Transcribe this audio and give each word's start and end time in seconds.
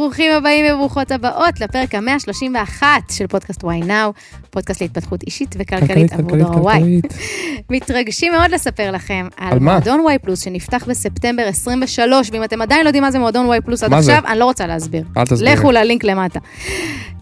ברוכים 0.00 0.32
הבאים 0.32 0.74
וברוכות 0.74 1.10
הבאות 1.10 1.60
לפרק 1.60 1.94
ה-131 1.94 2.82
של 3.12 3.26
פודקאסט 3.26 3.64
וואי 3.64 3.80
נאו, 3.80 4.12
פודקאסט 4.50 4.80
להתפתחות 4.80 5.22
אישית 5.22 5.54
וכלכלית 5.58 6.12
עבור 6.12 6.36
דור 6.36 6.54
הוואי. 6.54 7.00
מתרגשים 7.70 8.32
מאוד 8.32 8.50
לספר 8.50 8.90
לכם 8.90 9.28
על, 9.36 9.52
על? 9.52 9.58
מועדון 9.58 10.00
וואי 10.00 10.18
פלוס 10.18 10.44
שנפתח 10.44 10.84
בספטמבר 10.88 11.42
23, 11.42 12.30
ואם 12.32 12.44
אתם 12.44 12.62
עדיין 12.62 12.82
לא 12.82 12.88
יודעים 12.88 13.02
מה 13.02 13.10
זה 13.10 13.18
מועדון 13.18 13.46
וואי 13.46 13.60
פלוס 13.60 13.82
עד? 13.82 13.92
עכשיו, 13.92 14.22
אני 14.26 14.38
לא 14.38 14.44
רוצה 14.44 14.66
להסביר. 14.66 15.04
אל 15.16 15.24
תסבירי. 15.24 15.52
לכו 15.52 15.70
ללינק 15.70 16.04
למטה. 16.04 16.38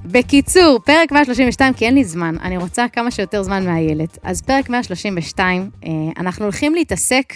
בקיצור, 0.05 0.79
פרק 0.85 1.13
132, 1.13 1.75
כי 1.75 1.87
אין 1.87 1.95
לי 1.95 2.05
זמן, 2.05 2.35
אני 2.43 2.57
רוצה 2.57 2.87
כמה 2.93 3.11
שיותר 3.11 3.43
זמן 3.43 3.67
מהילד. 3.67 4.09
אז 4.23 4.43
פרק 4.43 4.71
132, 4.71 5.71
אה, 5.85 5.91
אנחנו 6.19 6.45
הולכים 6.45 6.75
להתעסק 6.75 7.33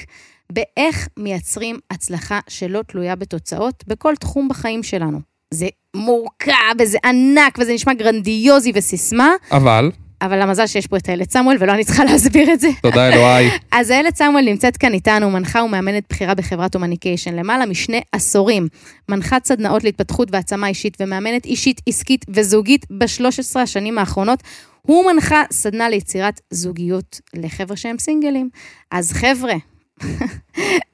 באיך 0.52 1.08
מייצרים 1.16 1.78
הצלחה 1.90 2.40
שלא 2.48 2.82
תלויה 2.82 3.16
בתוצאות 3.16 3.84
בכל 3.86 4.14
תחום 4.16 4.48
בחיים 4.48 4.82
שלנו. 4.82 5.31
זה 5.52 5.66
מורכב, 5.96 6.52
וזה 6.78 6.98
ענק, 7.04 7.58
וזה 7.58 7.74
נשמע 7.74 7.94
גרנדיוזי 7.94 8.72
וסיסמה, 8.74 9.30
אבל, 9.50 9.90
אבל 10.22 10.40
המזל 10.40 10.66
שיש 10.66 10.86
פה 10.86 10.96
את 10.96 11.08
איילת 11.08 11.30
סמואל, 11.30 11.56
ולא 11.60 11.72
אני 11.72 11.84
צריכה 11.84 12.04
להסביר 12.08 12.52
את 12.52 12.60
זה. 12.60 12.68
תודה 12.82 13.08
אלוהי. 13.08 13.48
אז 13.72 13.90
איילת 13.90 14.16
סמואל 14.16 14.44
נמצאת 14.44 14.76
כאן 14.76 14.92
איתנו, 14.92 15.30
מנחה 15.30 15.62
ומאמנת 15.62 16.04
בכירה 16.10 16.34
בחברת 16.34 16.74
הומניקיישן, 16.74 17.34
למעלה 17.34 17.66
משני 17.66 18.00
עשורים. 18.12 18.68
מנחת 19.08 19.44
סדנאות 19.44 19.84
להתפתחות 19.84 20.28
והעצמה 20.32 20.68
אישית 20.68 20.96
ומאמנת 21.00 21.44
אישית, 21.44 21.80
עסקית 21.88 22.24
וזוגית 22.28 22.86
ב-13 22.90 23.58
השנים 23.60 23.98
האחרונות. 23.98 24.42
ומנחה 24.82 25.42
סדנה 25.52 25.88
ליצירת 25.88 26.40
זוגיות 26.50 27.20
לחבר'ה 27.34 27.76
שהם 27.76 27.98
סינגלים. 27.98 28.48
אז 28.90 29.12
חבר'ה, 29.12 29.54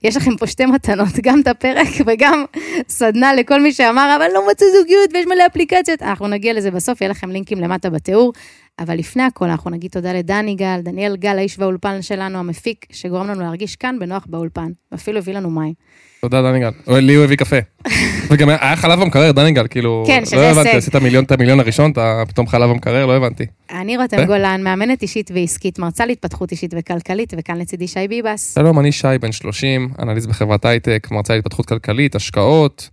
יש 0.03 0.17
לכם 0.17 0.37
פה 0.37 0.47
שתי 0.47 0.67
מתנות, 0.67 1.09
גם 1.23 1.41
את 1.41 1.49
הפרק 1.49 1.89
וגם 2.07 2.45
סדנה 2.89 3.35
לכל 3.35 3.61
מי 3.61 3.73
שאמר, 3.73 4.15
אבל 4.17 4.29
לא 4.35 4.45
מוצא 4.49 4.65
זוגיות 4.79 5.11
ויש 5.15 5.27
מלא 5.27 5.47
אפליקציות. 5.47 6.03
אנחנו 6.03 6.29
נגיע 6.29 6.53
לזה 6.53 6.71
בסוף, 6.71 7.01
יהיה 7.01 7.11
לכם 7.11 7.31
לינקים 7.31 7.59
למטה 7.59 7.91
בתיאור. 7.91 8.33
אבל 8.79 8.99
לפני 8.99 9.23
הכל, 9.23 9.51
אנחנו 9.51 9.71
נגיד 9.71 9.91
תודה 9.91 10.13
לדני 10.13 10.55
גל, 10.55 10.81
דניאל 10.83 11.17
גל, 11.17 11.39
האיש 11.39 11.59
באולפן 11.59 12.03
שלנו, 12.03 12.39
המפיק, 12.39 12.87
שגורם 12.93 13.29
לנו 13.29 13.41
להרגיש 13.41 13.77
כאן 13.77 13.97
בנוח 14.01 14.27
באולפן, 14.29 14.71
ואפילו 14.93 15.19
הביא 15.19 15.35
לנו 15.35 15.51
מים. 15.51 15.73
תודה 16.21 16.43
דני 16.43 16.61
גל. 16.61 16.99
לי 16.99 17.15
הוא 17.15 17.25
הביא 17.25 17.37
קפה. 17.37 17.57
וגם 18.31 18.49
היה 18.49 18.77
חלב 18.77 19.01
במקרר, 19.01 19.33
דני 19.33 19.53
גל, 19.53 19.67
כאילו... 19.71 20.05
כן, 20.07 20.25
שזה 20.25 20.37
לא 20.37 20.43
הבנתי, 20.43 20.69
הישג. 20.69 20.79
עשית 20.79 20.97
מיליון, 20.97 21.25
את 21.25 21.33
המיליון 21.33 21.61
הראשון, 21.61 21.91
אתה 21.91 22.23
פתאום 22.29 22.47
חלב 22.47 22.71
במקרר, 22.71 23.07
לא 23.07 23.17
הבנתי. 23.17 23.47
אני 23.71 23.97
רותם? 23.97 24.25
גולן, 24.25 24.63
מאמנת 24.65 25.03
אישית 25.03 25.31
ועסקית, 25.35 25.79
מרצה 25.79 26.07
להתפתחות 26.07 26.51
אישית 26.51 26.75
וכלכלית, 26.79 27.35
וכאן 27.39 27.59
לצידי 27.59 27.89
שי 27.89 28.09
ביבס. 28.09 28.55
שלום, 28.55 28.79
אני 28.79 28.93
שי, 28.93 29.19
בן 29.21 29.33
30, 29.33 29.89
אנליסט 30.03 30.27
בחברת 30.27 30.65
הייטק, 30.65 31.09
מרצה 31.11 31.35
להתפתחות 31.35 31.67
כלכלית, 31.67 32.15
השקעות, 32.15 32.89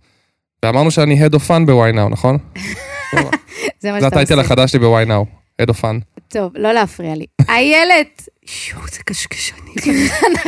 ואמרנו 0.64 0.90
שאני 0.90 1.26
Head 1.26 1.30
of 1.30 1.48
Fun 1.48 1.66
ב-Why 1.66 1.96
Now, 1.96 2.08
נכון? 2.10 2.38
זה 3.80 3.92
מה 3.92 4.00
זה 4.00 4.06
שאתה 4.06 4.06
הטייטל. 4.06 4.40
החדש 4.40 4.72
שלי 4.72 4.80
ב-Why 4.80 5.08
Of 5.62 5.74
Fun. 5.82 6.00
טוב, 6.28 6.52
לא 6.56 6.72
להפריע 6.72 7.14
לי. 7.14 7.26
איילת, 7.48 8.28
שואו, 8.46 8.80
זה 8.92 8.98
קשקשני. 9.04 9.70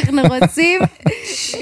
אנחנו 0.09 0.23
רוצים 0.34 0.81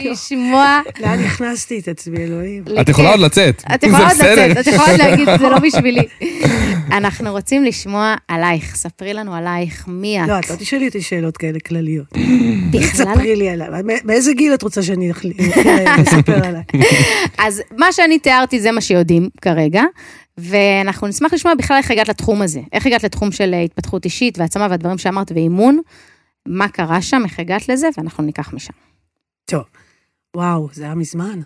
לשמוע... 0.05 0.81
לאן 1.01 1.25
הכנסתי 1.25 1.79
את 1.79 1.89
עצמי, 1.89 2.17
אלוהים? 2.25 2.65
את 2.81 2.89
יכולה 2.89 3.11
עוד 3.11 3.21
לצאת. 3.21 3.63
את 3.75 3.83
יכולה 3.83 4.09
עוד. 4.09 4.13
לצאת, 4.17 4.57
את 4.61 4.67
יכולה 4.67 4.91
עוד 4.91 5.01
להגיד, 5.01 5.29
זה 5.39 5.49
לא 5.49 5.59
בשבילי. 5.67 6.03
אנחנו 6.93 7.31
רוצים 7.33 7.65
לשמוע 7.65 8.15
עלייך, 8.29 8.77
ספרי 8.77 9.15
לנו 9.15 9.35
עלייך, 9.35 9.85
מי 9.89 10.23
את. 10.23 10.29
לא, 10.29 10.39
את 10.39 10.51
לא 10.51 10.57
תשאלי 10.57 10.87
אותי 10.87 11.03
שאלות 11.03 11.37
כאלה 11.37 11.59
כלליות. 11.61 12.07
בכלל. 12.71 12.83
ספרי 13.15 13.37
לי 13.37 13.49
עליי. 13.49 13.69
מ- 13.85 14.07
מאיזה 14.07 14.33
גיל 14.33 14.55
את 14.55 14.63
רוצה 14.63 14.83
שאני 14.83 15.11
לספר 15.99 16.47
עליי? 16.47 16.63
אז 17.47 17.63
מה 17.79 17.93
שאני 17.93 18.19
תיארתי 18.19 18.61
זה 18.61 18.73
מה 18.73 18.81
שיודעים 18.81 19.29
כרגע, 19.43 19.83
ואנחנו 20.37 21.07
נשמח 21.07 21.33
לשמוע 21.33 21.55
בכלל 21.55 21.77
איך 21.77 21.91
הגעת 21.91 22.09
לתחום 22.09 22.43
הזה. 22.43 22.61
איך 22.73 22.87
הגעת 22.87 23.05
לתחום 23.05 23.33
של 23.33 23.55
אה, 23.55 23.61
התפתחות 23.61 24.05
אישית 24.05 24.39
והעצמה 24.39 24.67
והדברים 24.71 24.99
שאמרת 24.99 25.33
ואימון, 25.33 25.81
מה 26.49 26.69
קרה 26.69 27.03
שם, 27.03 27.23
איך 27.25 27.41
הגעת 27.41 27.69
לזה, 27.69 27.89
ואנחנו 27.99 28.25
ניקח 28.25 28.53
משם. 28.53 28.73
טוב, 29.45 29.65
וואו, 30.37 30.69
זה 30.73 30.85
היה 30.85 30.95
מזמן. 30.95 31.41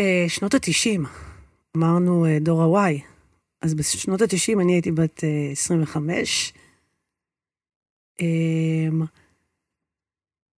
אה, 0.00 0.24
שנות 0.28 0.54
ה-90, 0.54 1.00
אמרנו 1.76 2.26
אה, 2.26 2.38
דור 2.40 2.78
ה-Y. 2.78 3.02
אז 3.62 3.74
בשנות 3.74 4.22
ה-90 4.22 4.60
אני 4.60 4.72
הייתי 4.72 4.90
בת 4.90 5.24
אה, 5.24 5.48
25. 5.52 6.52
אמ, 8.20 9.02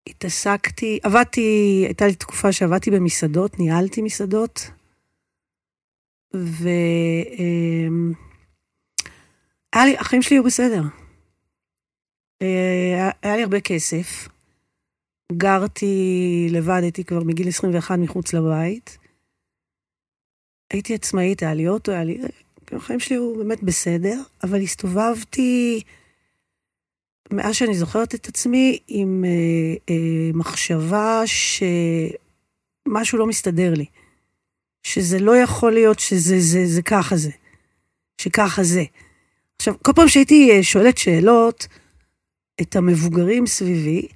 התעסקתי, 0.09 1.00
עבדתי, 1.03 1.84
הייתה 1.86 2.08
לי 2.08 2.16
תקופה 2.16 2.52
שעבדתי 2.52 2.91
במסעדות, 2.91 3.59
ניהלתי 3.59 4.02
מסעדות, 4.02 4.72
ו... 6.35 6.69
אמ, 7.40 8.13
היה 9.75 9.85
לי, 9.85 9.97
החיים 9.97 10.22
שלי 10.22 10.35
היו 10.35 10.44
בסדר. 10.44 10.81
אה, 12.41 13.09
היה- 13.22 13.35
לי 13.38 13.44
הרבה 13.44 13.62
כסף. 13.62 14.28
גרתי 15.31 15.95
לבד, 16.51 16.79
הייתי 16.81 17.03
כבר 17.03 17.23
מגיל 17.23 17.47
21 17.47 17.97
מחוץ 18.00 18.34
לבית. 18.34 18.97
הייתי 20.73 20.95
עצמאית, 20.95 21.41
היה 21.44 21.53
לי 21.53 21.67
אוטו, 21.67 21.91
היה 21.91 22.03
לי... 22.03 22.17
החיים 22.72 23.00
שלי 23.00 23.16
היו 23.16 23.35
באמת 23.38 23.63
בסדר, 23.63 24.22
אבל 24.44 24.61
הסתובבתי, 24.61 25.81
מאז 27.34 27.56
שאני 27.56 27.73
זוכרת 27.75 28.16
את 28.16 28.28
עצמי, 28.28 28.79
עם 28.88 29.25
אה, 29.25 29.29
אה, 29.90 30.31
מחשבה 30.34 31.22
שמשהו 31.25 33.17
לא 33.17 33.28
מסתדר 33.28 33.73
לי. 33.73 33.85
שזה 34.84 35.19
לא 35.19 35.38
יכול 35.38 35.73
להיות 35.73 36.00
שזה 36.00 36.35
זה, 36.40 36.66
זה 36.66 36.81
ככה 36.81 37.16
זה. 37.17 37.31
שככה 38.22 38.63
זה. 38.63 38.84
עכשיו, 39.56 39.73
כל 39.85 39.91
פעם 39.95 40.07
שהייתי 40.07 40.51
אה, 40.51 40.63
שואלת 40.63 40.97
שאלות 40.97 41.67
את 42.62 42.75
המבוגרים 42.75 43.47
סביבי, 43.47 44.07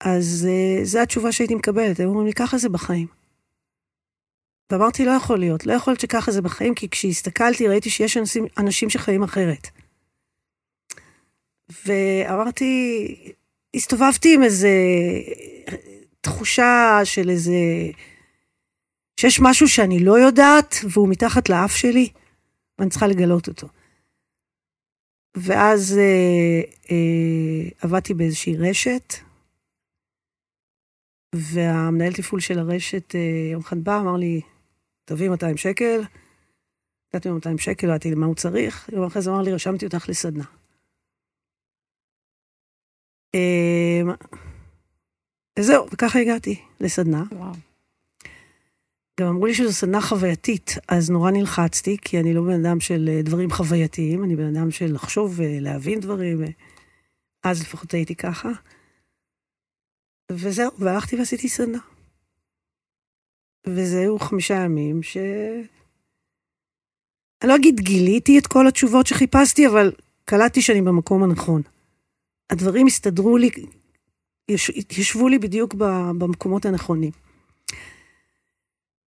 אז 0.00 0.48
uh, 0.48 0.84
זו 0.84 0.98
התשובה 0.98 1.32
שהייתי 1.32 1.54
מקבלת, 1.54 2.00
הם 2.00 2.08
אומרים 2.08 2.26
לי, 2.26 2.32
ככה 2.32 2.58
זה 2.58 2.68
בחיים. 2.68 3.06
ואמרתי, 4.72 5.04
לא 5.04 5.10
יכול 5.10 5.38
להיות, 5.38 5.66
לא 5.66 5.72
יכול 5.72 5.90
להיות 5.90 6.00
שככה 6.00 6.32
זה 6.32 6.42
בחיים, 6.42 6.74
כי 6.74 6.88
כשהסתכלתי 6.88 7.68
ראיתי 7.68 7.90
שיש 7.90 8.16
אנשים, 8.16 8.46
אנשים 8.58 8.90
שחיים 8.90 9.22
אחרת. 9.22 9.68
ואמרתי, 11.86 13.16
הסתובבתי 13.76 14.34
עם 14.34 14.42
איזה 14.42 14.70
תחושה 16.20 17.00
של 17.04 17.30
איזה, 17.30 17.52
שיש 19.18 19.40
משהו 19.42 19.68
שאני 19.68 20.04
לא 20.04 20.18
יודעת, 20.18 20.74
והוא 20.92 21.08
מתחת 21.08 21.48
לאף 21.48 21.76
שלי, 21.76 22.08
ואני 22.78 22.90
צריכה 22.90 23.06
לגלות 23.06 23.48
אותו. 23.48 23.68
ואז 25.36 25.98
אה, 25.98 26.60
אה, 26.90 27.68
עבדתי 27.80 28.14
באיזושהי 28.14 28.56
רשת, 28.56 29.14
והמנהל 31.34 32.12
תפעול 32.12 32.40
של 32.40 32.58
הרשת 32.58 33.14
אה, 33.14 33.50
יום 33.52 33.60
אחד 33.60 33.78
בא, 33.78 34.00
אמר 34.00 34.16
לי, 34.16 34.40
תביא 35.04 35.30
200 35.30 35.56
שקל. 35.56 36.00
נתתי 37.14 37.28
לו 37.28 37.34
200 37.34 37.58
שקל, 37.58 37.86
לא 37.86 37.92
ידעתי 37.92 38.10
למה 38.10 38.26
הוא 38.26 38.34
צריך. 38.34 38.88
יום 38.92 39.06
אחרי 39.06 39.22
זה 39.22 39.30
אמר 39.30 39.42
לי, 39.42 39.52
רשמתי 39.52 39.86
אותך 39.86 40.08
לסדנה. 40.08 40.44
אה, 43.34 44.00
וזהו, 45.58 45.86
וככה 45.92 46.18
הגעתי 46.18 46.62
לסדנה. 46.80 47.24
וואו. 47.32 47.67
גם 49.20 49.26
אמרו 49.26 49.46
לי 49.46 49.54
שזו 49.54 49.72
סדנה 49.72 50.00
חווייתית, 50.00 50.70
אז 50.88 51.10
נורא 51.10 51.30
נלחצתי, 51.30 51.96
כי 52.02 52.20
אני 52.20 52.34
לא 52.34 52.42
בן 52.42 52.64
אדם 52.66 52.80
של 52.80 53.08
אה, 53.08 53.22
דברים 53.22 53.50
חווייתיים, 53.50 54.24
אני 54.24 54.36
בן 54.36 54.56
אדם 54.56 54.70
של 54.70 54.92
לחשוב 54.94 55.34
ולהבין 55.36 56.00
דברים. 56.00 56.42
אה. 56.42 56.48
אז 57.44 57.62
לפחות 57.62 57.94
הייתי 57.94 58.14
ככה. 58.14 58.48
וזהו, 60.32 60.70
והלכתי 60.78 61.16
ועשיתי 61.16 61.48
סדנה. 61.48 61.78
וזה 63.66 63.98
היו 63.98 64.18
חמישה 64.18 64.54
ימים 64.54 65.02
ש... 65.02 65.16
אני 67.42 67.48
לא 67.48 67.56
אגיד 67.56 67.80
גיליתי 67.80 68.38
את 68.38 68.46
כל 68.46 68.66
התשובות 68.68 69.06
שחיפשתי, 69.06 69.66
אבל 69.66 69.92
קלטתי 70.24 70.62
שאני 70.62 70.82
במקום 70.82 71.22
הנכון. 71.22 71.62
הדברים 72.50 72.86
הסתדרו 72.86 73.36
לי, 73.38 73.50
יש- 74.48 74.70
התיישבו 74.70 75.28
לי 75.28 75.38
בדיוק 75.38 75.74
במקומות 76.18 76.66
הנכונים. 76.66 77.12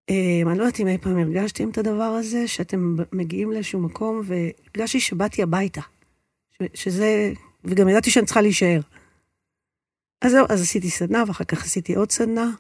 אה, 0.09 0.41
אני 0.51 0.57
לא 0.57 0.63
יודעת 0.63 0.79
אם 0.79 0.87
אי 0.87 0.97
פעם 0.97 1.17
הרגשתם 1.17 1.69
את 1.69 1.77
הדבר 1.77 2.03
הזה, 2.03 2.47
שאתם 2.47 2.95
מגיעים 3.11 3.51
לאיזשהו 3.51 3.79
מקום, 3.79 4.21
והרגשתי 4.23 4.99
שבאתי 4.99 5.43
הביתה. 5.43 5.81
שזה, 6.73 7.33
וגם 7.63 7.89
ידעתי 7.89 8.11
שאני 8.11 8.25
צריכה 8.25 8.41
להישאר. 8.41 8.79
אז 10.21 10.31
זהו, 10.31 10.45
אז 10.49 10.61
עשיתי 10.61 10.89
סדנה, 10.89 11.23
ואחר 11.27 11.43
כך 11.43 11.63
עשיתי 11.63 11.95
עוד 11.95 12.11
סדנה, 12.11 12.51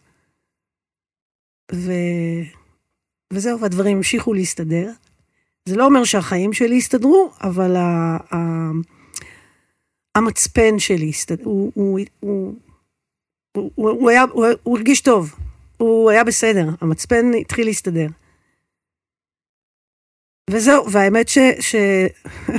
ו... 1.73 1.91
וזהו, 3.33 3.59
והדברים 3.59 3.97
המשיכו 3.97 4.33
להסתדר. 4.33 4.91
זה 5.65 5.75
לא 5.75 5.85
אומר 5.85 6.03
שהחיים 6.03 6.53
שלי 6.53 6.77
הסתדרו, 6.77 7.31
אבל 7.41 7.75
ה... 7.75 8.17
ה... 8.31 8.37
המצפן 10.15 10.79
שלי 10.79 11.09
הסתדר, 11.09 11.43
הוא, 11.43 11.71
הוא, 11.75 11.99
הוא, 12.19 12.55
הוא, 13.57 13.71
הוא, 13.75 13.89
הוא, 13.89 14.09
היה, 14.09 14.23
הוא, 14.23 14.45
הוא 14.63 14.77
הרגיש 14.77 15.01
טוב, 15.01 15.35
הוא 15.81 16.09
היה 16.09 16.23
בסדר, 16.23 16.69
המצפן 16.81 17.31
התחיל 17.41 17.65
להסתדר. 17.65 18.07
וזהו, 20.49 20.91
והאמת 20.91 21.27
ש... 21.27 21.37
ש... 21.59 21.75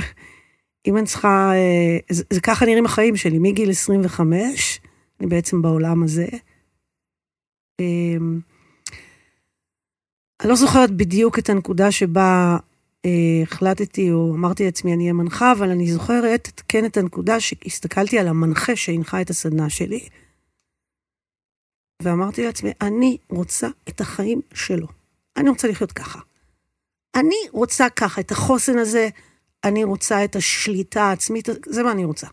אם 0.87 0.97
אני 0.97 1.05
צריכה... 1.05 1.51
אה, 1.53 1.97
זה, 2.09 2.23
זה 2.29 2.41
ככה 2.41 2.65
נראים 2.65 2.85
החיים 2.85 3.15
שלי, 3.15 3.39
מגיל 3.39 3.69
25, 3.69 4.81
אני 5.19 5.27
בעצם 5.27 5.61
בעולם 5.61 6.03
הזה. 6.03 6.25
אמ, 7.79 8.39
אני 10.41 10.49
לא 10.49 10.55
זוכרת 10.55 10.91
בדיוק 10.91 11.39
את 11.39 11.49
הנקודה 11.49 11.91
שבה 11.91 12.57
אה, 13.05 13.43
החלטתי 13.43 14.11
או 14.11 14.33
אמרתי 14.35 14.65
לעצמי 14.65 14.93
אני 14.93 15.03
אהיה 15.03 15.13
מנחה, 15.13 15.51
אבל 15.51 15.69
אני 15.69 15.91
זוכרת 15.91 16.61
כן 16.67 16.85
את 16.85 16.97
הנקודה 16.97 17.39
שהסתכלתי 17.39 18.19
על 18.19 18.27
המנחה 18.27 18.75
שהנחה 18.75 19.21
את 19.21 19.29
הסדנה 19.29 19.69
שלי, 19.69 20.07
ואמרתי 22.01 22.45
לעצמי, 22.45 22.71
אני 22.81 23.17
רוצה 23.29 23.67
את 23.89 24.01
החיים 24.01 24.41
שלו. 24.53 24.87
אני 25.37 25.49
רוצה 25.49 25.67
לחיות 25.67 25.91
ככה. 25.91 26.19
אני 27.15 27.35
רוצה 27.51 27.89
ככה, 27.89 28.21
את 28.21 28.31
החוסן 28.31 28.77
הזה, 28.77 29.09
אני 29.63 29.83
רוצה 29.83 30.23
את 30.23 30.35
השליטה 30.35 31.03
העצמית, 31.03 31.49
זה 31.65 31.83
מה 31.83 31.91
אני 31.91 32.05
רוצה. 32.05 32.27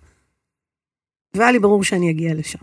והיה 1.34 1.52
לי 1.52 1.58
ברור 1.58 1.84
שאני 1.84 2.10
אגיע 2.10 2.34
לשם. 2.34 2.58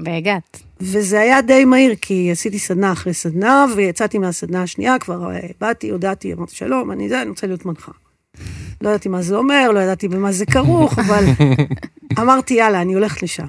והגעת. 0.00 0.62
וזה 0.80 1.20
היה 1.20 1.42
די 1.42 1.64
מהיר, 1.64 1.94
כי 2.00 2.28
עשיתי 2.32 2.58
סדנה 2.58 2.92
אחרי 2.92 3.14
סדנה, 3.14 3.66
ויצאתי 3.76 4.18
מהסדנה 4.18 4.62
השנייה, 4.62 4.98
כבר 4.98 5.30
אה, 5.30 5.40
באתי, 5.60 5.90
הודעתי, 5.90 6.32
אמרתי, 6.32 6.54
שלום, 6.54 6.90
אני 6.90 7.08
זה, 7.08 7.22
אני 7.22 7.30
רוצה 7.30 7.46
להיות 7.46 7.66
מנחה. 7.66 7.92
לא 8.80 8.88
ידעתי 8.88 9.08
מה 9.08 9.22
זה 9.22 9.36
אומר, 9.36 9.70
לא 9.70 9.80
ידעתי 9.80 10.08
במה 10.08 10.32
זה 10.32 10.46
כרוך, 10.46 10.98
אבל 10.98 11.24
אמרתי, 12.20 12.54
יאללה, 12.54 12.82
אני 12.82 12.94
הולכת 12.94 13.22
לשם. 13.22 13.46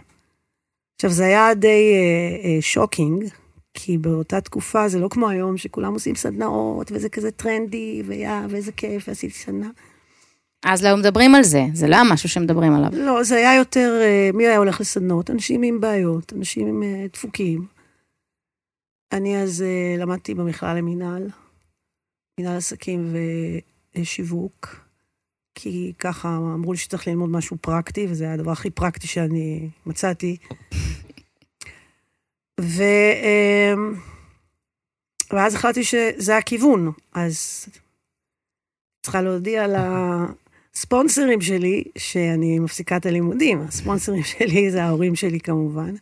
עכשיו, 0.96 1.12
זה 1.12 1.26
היה 1.26 1.54
די 1.54 1.94
אה, 1.94 2.50
אה, 2.50 2.62
שוקינג, 2.62 3.26
כי 3.74 3.98
באותה 3.98 4.42
תקופה 4.42 4.88
זה 4.88 5.00
לא 5.00 5.08
כמו 5.08 5.30
היום, 5.30 5.58
שכולם 5.58 5.94
עושים 5.94 6.16
סדנאות, 6.16 6.92
וזה 6.92 7.10
כזה 7.10 7.32
טרנדי, 7.32 8.04
ויא, 8.06 8.30
ואיזה 8.50 8.72
כיף, 8.72 9.08
ועשיתי 9.08 9.34
סדנה. 9.34 9.70
אז 10.66 10.84
לא 10.86 10.98
מדברים 10.98 11.36
על 11.36 11.44
זה, 11.44 11.66
זה 11.74 11.88
לא 11.88 11.96
היה 11.96 12.04
משהו 12.12 12.30
שמדברים 12.30 12.74
עליו. 12.74 12.90
לא, 12.94 13.24
זה 13.24 13.36
היה 13.36 13.56
יותר, 13.56 14.00
אה, 14.02 14.30
מי 14.34 14.48
היה 14.48 14.58
הולך 14.58 14.82
לסדנות? 14.82 15.30
אנשים 15.30 15.64
עם 15.64 15.82
בעיות, 15.82 16.34
אנשים 16.34 16.68
עם 16.68 16.84
אה, 16.84 17.06
דפוקים. 17.14 17.66
אני 19.12 19.44
אז 19.44 19.62
אה, 19.62 19.96
למדתי 19.98 20.34
במכלל 20.34 20.78
למינהל, 20.78 21.30
מינהל 22.40 22.58
עסקים 22.58 23.14
ושיווק, 23.96 24.85
כי 25.56 25.94
ככה 26.00 26.38
אמרו 26.38 26.72
לי 26.74 26.78
שצריך 26.78 27.08
ללמוד 27.08 27.30
משהו 27.30 27.58
פרקטי, 27.62 28.08
וזה 28.10 28.24
היה 28.24 28.34
הדבר 28.34 28.52
הכי 28.52 28.70
פרקטי 28.70 29.08
שאני 29.08 29.70
מצאתי. 29.86 30.38
ו... 32.62 32.84
ואז 35.34 35.56
החלטתי 35.56 35.84
שזה 35.84 36.38
הכיוון, 36.38 36.92
אז 37.14 37.66
צריכה 39.04 39.22
להודיע 39.22 39.66
לספונסרים 39.68 41.42
שלי 41.42 41.84
שאני 41.98 42.60
מפסיקה 42.60 42.98
את 42.98 43.06
הלימודים. 43.06 43.62
הספונסרים 43.62 44.24
שלי 44.24 44.72
זה 44.72 44.84
ההורים 44.84 45.16
שלי 45.16 45.40
כמובן. 45.40 45.94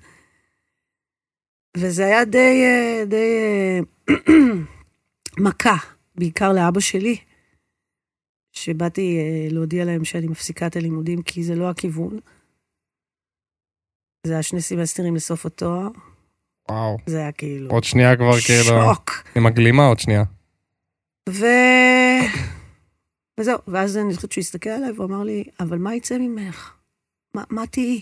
וזה 1.78 2.06
היה 2.06 2.26
די, 2.26 2.64
די 3.08 3.82
מכה, 5.46 5.76
בעיקר 6.16 6.54
לאבא 6.54 6.80
שלי, 6.80 7.18
שבאתי 8.54 9.20
להודיע 9.52 9.86
להם 9.86 10.06
שאני 10.06 10.28
מפסיקה 10.28 10.68
את 10.68 10.76
הלימודים 10.76 11.22
כי 11.22 11.44
זה 11.44 11.56
לא 11.56 11.70
הכיוון. 11.70 12.20
זה 14.28 14.34
היה 14.34 14.44
שני 14.44 14.62
סמסטרים 14.62 15.16
לסוף 15.16 15.46
התואר. 15.46 15.88
וואו. 16.72 16.98
זה 17.06 17.18
היה 17.18 17.32
כאילו... 17.32 17.72
עוד 17.72 17.84
שנייה 17.84 18.16
כבר 18.16 18.32
כאילו... 18.48 18.94
שוק. 18.94 19.12
עם 19.36 19.46
הגלימה 19.46 19.86
עוד 19.88 20.00
שנייה. 20.00 20.24
ו... 21.30 21.46
וזהו, 23.40 23.58
ואז 23.68 23.98
אני 23.98 24.16
חושבת 24.16 24.32
שהוא 24.32 24.42
הסתכל 24.42 24.70
עליי 24.70 24.92
והוא 24.92 25.06
אמר 25.06 25.24
לי, 25.24 25.44
אבל 25.60 25.78
מה 25.78 25.96
יצא 25.96 26.18
ממך? 26.20 26.74
מה, 27.36 27.44
מה 27.50 27.68
תהיי? 27.68 28.02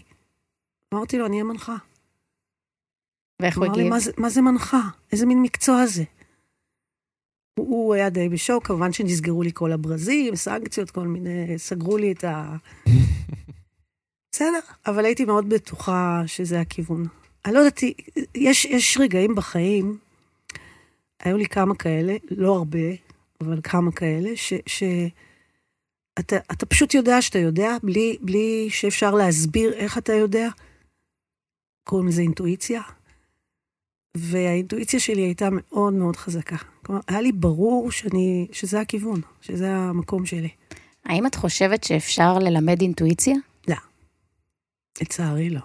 אמרתי 0.94 1.18
לו, 1.18 1.26
אני 1.26 1.34
אהיה 1.34 1.44
מנחה. 1.44 1.76
ואיך 3.42 3.58
הוא 3.58 3.66
אמר 3.66 3.76
לי, 3.76 3.82
הגיב? 3.82 3.94
מה 3.94 4.00
זה, 4.00 4.12
מה 4.18 4.30
זה 4.30 4.42
מנחה? 4.42 4.82
איזה 5.12 5.26
מין 5.26 5.42
מקצוע 5.42 5.86
זה? 5.86 6.04
הוא, 7.60 7.94
היה 7.94 8.10
די 8.10 8.30
בשוק, 8.30 8.68
כמובן 8.68 8.94
שנסגרו 8.94 9.44
לי 9.44 9.52
כל 9.54 9.72
הברזים, 9.72 10.36
סנקציות, 10.36 10.92
כל 10.92 11.08
מיני, 11.08 11.60
סגרו 11.60 11.98
לי 11.98 12.12
את 12.12 12.24
ה... 12.24 12.56
בסדר, 14.32 14.60
אבל 14.86 15.06
הייתי 15.06 15.26
מאוד 15.26 15.50
בטוחה 15.50 16.24
שזה 16.26 16.62
הכיוון. 16.62 17.06
אני 17.46 17.54
לא 17.54 17.60
יודעת, 17.60 17.80
יש, 18.36 18.66
יש 18.66 18.98
רגעים 18.98 19.36
בחיים, 19.36 19.98
היו 21.20 21.38
לי 21.38 21.46
כמה 21.46 21.76
כאלה, 21.76 22.16
לא 22.32 22.56
הרבה, 22.56 22.90
אבל 23.42 23.60
כמה 23.64 23.92
כאלה, 23.92 24.30
ש... 24.36 24.54
ש... 24.66 24.84
אתה, 26.20 26.36
אתה 26.52 26.66
פשוט 26.66 26.94
יודע 26.94 27.22
שאתה 27.22 27.40
יודע, 27.40 27.78
בלי, 27.84 28.18
בלי 28.22 28.68
שאפשר 28.70 29.12
להסביר 29.12 29.74
איך 29.74 29.98
אתה 29.98 30.14
יודע. 30.14 30.50
קוראים 31.84 32.08
לזה 32.08 32.22
אינטואיציה. 32.22 32.82
והאינטואיציה 34.18 35.00
שלי 35.00 35.22
הייתה 35.22 35.50
מאוד 35.52 35.94
מאוד 35.94 36.16
חזקה. 36.16 36.56
כלומר, 36.86 37.02
היה 37.08 37.22
לי 37.22 37.32
ברור 37.32 37.92
שאני, 37.92 38.48
שזה 38.52 38.80
הכיוון, 38.80 39.22
שזה 39.42 39.72
המקום 39.76 40.26
שלי. 40.26 40.50
האם 41.06 41.26
את 41.26 41.36
חושבת 41.36 41.84
שאפשר 41.84 42.40
ללמד 42.40 42.82
אינטואיציה? 42.82 43.36
לצערי 45.02 45.50
לא. 45.50 45.62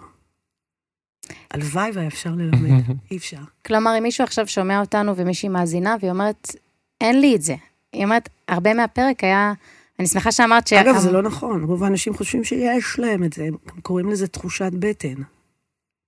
הלוואי 1.51 1.91
והיה 1.93 2.07
אפשר 2.07 2.29
ללמד, 2.29 2.83
אי 3.11 3.17
אפשר. 3.17 3.41
כלומר, 3.65 3.97
אם 3.97 4.03
מישהו 4.03 4.23
עכשיו 4.23 4.47
שומע 4.47 4.79
אותנו 4.79 5.15
ומישהי 5.15 5.49
מאזינה, 5.49 5.95
והיא 5.99 6.11
אומרת, 6.11 6.55
אין 7.01 7.21
לי 7.21 7.35
את 7.35 7.41
זה. 7.41 7.55
היא 7.93 8.03
אומרת, 8.03 8.29
הרבה 8.47 8.73
מהפרק 8.73 9.23
היה, 9.23 9.53
אני 9.99 10.07
שמחה 10.07 10.31
שאמרת 10.31 10.67
ש... 10.67 10.73
אגב, 10.73 10.97
זה 10.97 11.11
לא 11.11 11.21
נכון, 11.21 11.63
רוב 11.63 11.83
האנשים 11.83 12.13
חושבים 12.13 12.43
שיש 12.43 12.99
להם 12.99 13.23
את 13.23 13.33
זה, 13.33 13.43
הם 13.43 13.81
קוראים 13.81 14.09
לזה 14.09 14.27
תחושת 14.27 14.71
בטן. 14.79 15.21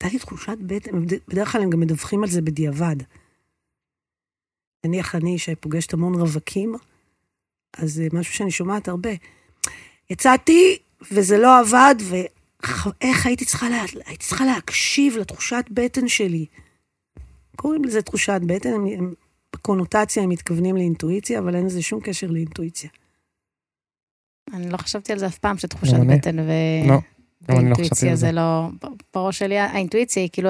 הייתה 0.04 0.18
לי 0.18 0.20
תחושת 0.20 0.58
בטן, 0.62 1.06
בדרך 1.28 1.52
כלל 1.52 1.62
הם 1.62 1.70
גם 1.70 1.80
מדווחים 1.80 2.24
על 2.24 2.30
זה 2.30 2.42
בדיעבד. 2.42 2.96
נניח 4.86 5.16
אני, 5.16 5.38
שפוגשת 5.38 5.94
המון 5.94 6.14
רווקים, 6.14 6.76
אז 7.78 7.94
זה 7.94 8.08
משהו 8.14 8.34
שאני 8.34 8.52
שומעת 8.52 8.88
הרבה. 8.88 9.10
יצאתי, 10.10 10.78
וזה 11.12 11.38
לא 11.38 11.60
עבד, 11.60 11.96
ואיך 12.10 13.26
הייתי 13.26 13.46
צריכה, 13.46 13.70
לה... 13.70 13.84
הייתי 14.06 14.26
צריכה 14.26 14.46
להקשיב 14.46 15.18
לתחושת 15.18 15.66
בטן 15.72 16.08
שלי. 16.08 16.46
קוראים 17.56 17.84
לזה 17.84 18.02
תחושת 18.02 18.42
בטן, 18.48 18.74
הם, 18.74 18.86
הם, 18.86 19.14
בקונוטציה 19.54 20.24
הם 20.24 20.30
מתכוונים 20.30 20.76
לאינטואיציה, 20.76 21.40
אבל 21.40 21.56
אין 21.56 21.66
לזה 21.66 21.82
שום 21.82 22.00
קשר 22.04 22.28
לאינטואיציה. 22.28 22.90
אני 24.54 24.70
לא 24.70 24.78
חשבתי 24.78 25.14
על 25.14 25.20
זה 25.20 25.28
אף 25.28 25.38
פעם, 25.38 25.58
שתחושת. 25.58 25.94
בטן 26.10 26.40
ו... 26.40 26.52
לא, 26.88 26.98
אני 27.50 27.70
לא 27.70 28.16
זה. 28.16 28.32
לא... 28.32 28.68
בראש 29.14 29.40
שלי 29.40 29.58
האינטואיציה 29.58 30.24
היא 30.24 30.30
כאילו 30.34 30.50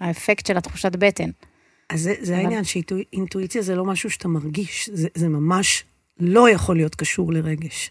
האפקט 0.00 0.46
של 0.46 0.56
התחושת 0.56 0.96
בטן. 0.96 1.30
אז 1.90 2.00
זה, 2.00 2.14
זה 2.20 2.32
אבל- 2.34 2.42
העניין, 2.42 2.64
שאינטואיציה 2.64 3.62
זה 3.62 3.74
לא 3.74 3.84
משהו 3.84 4.10
שאתה 4.10 4.28
מרגיש, 4.28 4.90
זה, 4.92 5.08
זה 5.14 5.28
ממש 5.28 5.84
לא 6.20 6.50
יכול 6.50 6.76
להיות 6.76 6.94
קשור 6.94 7.32
לרגש. 7.32 7.90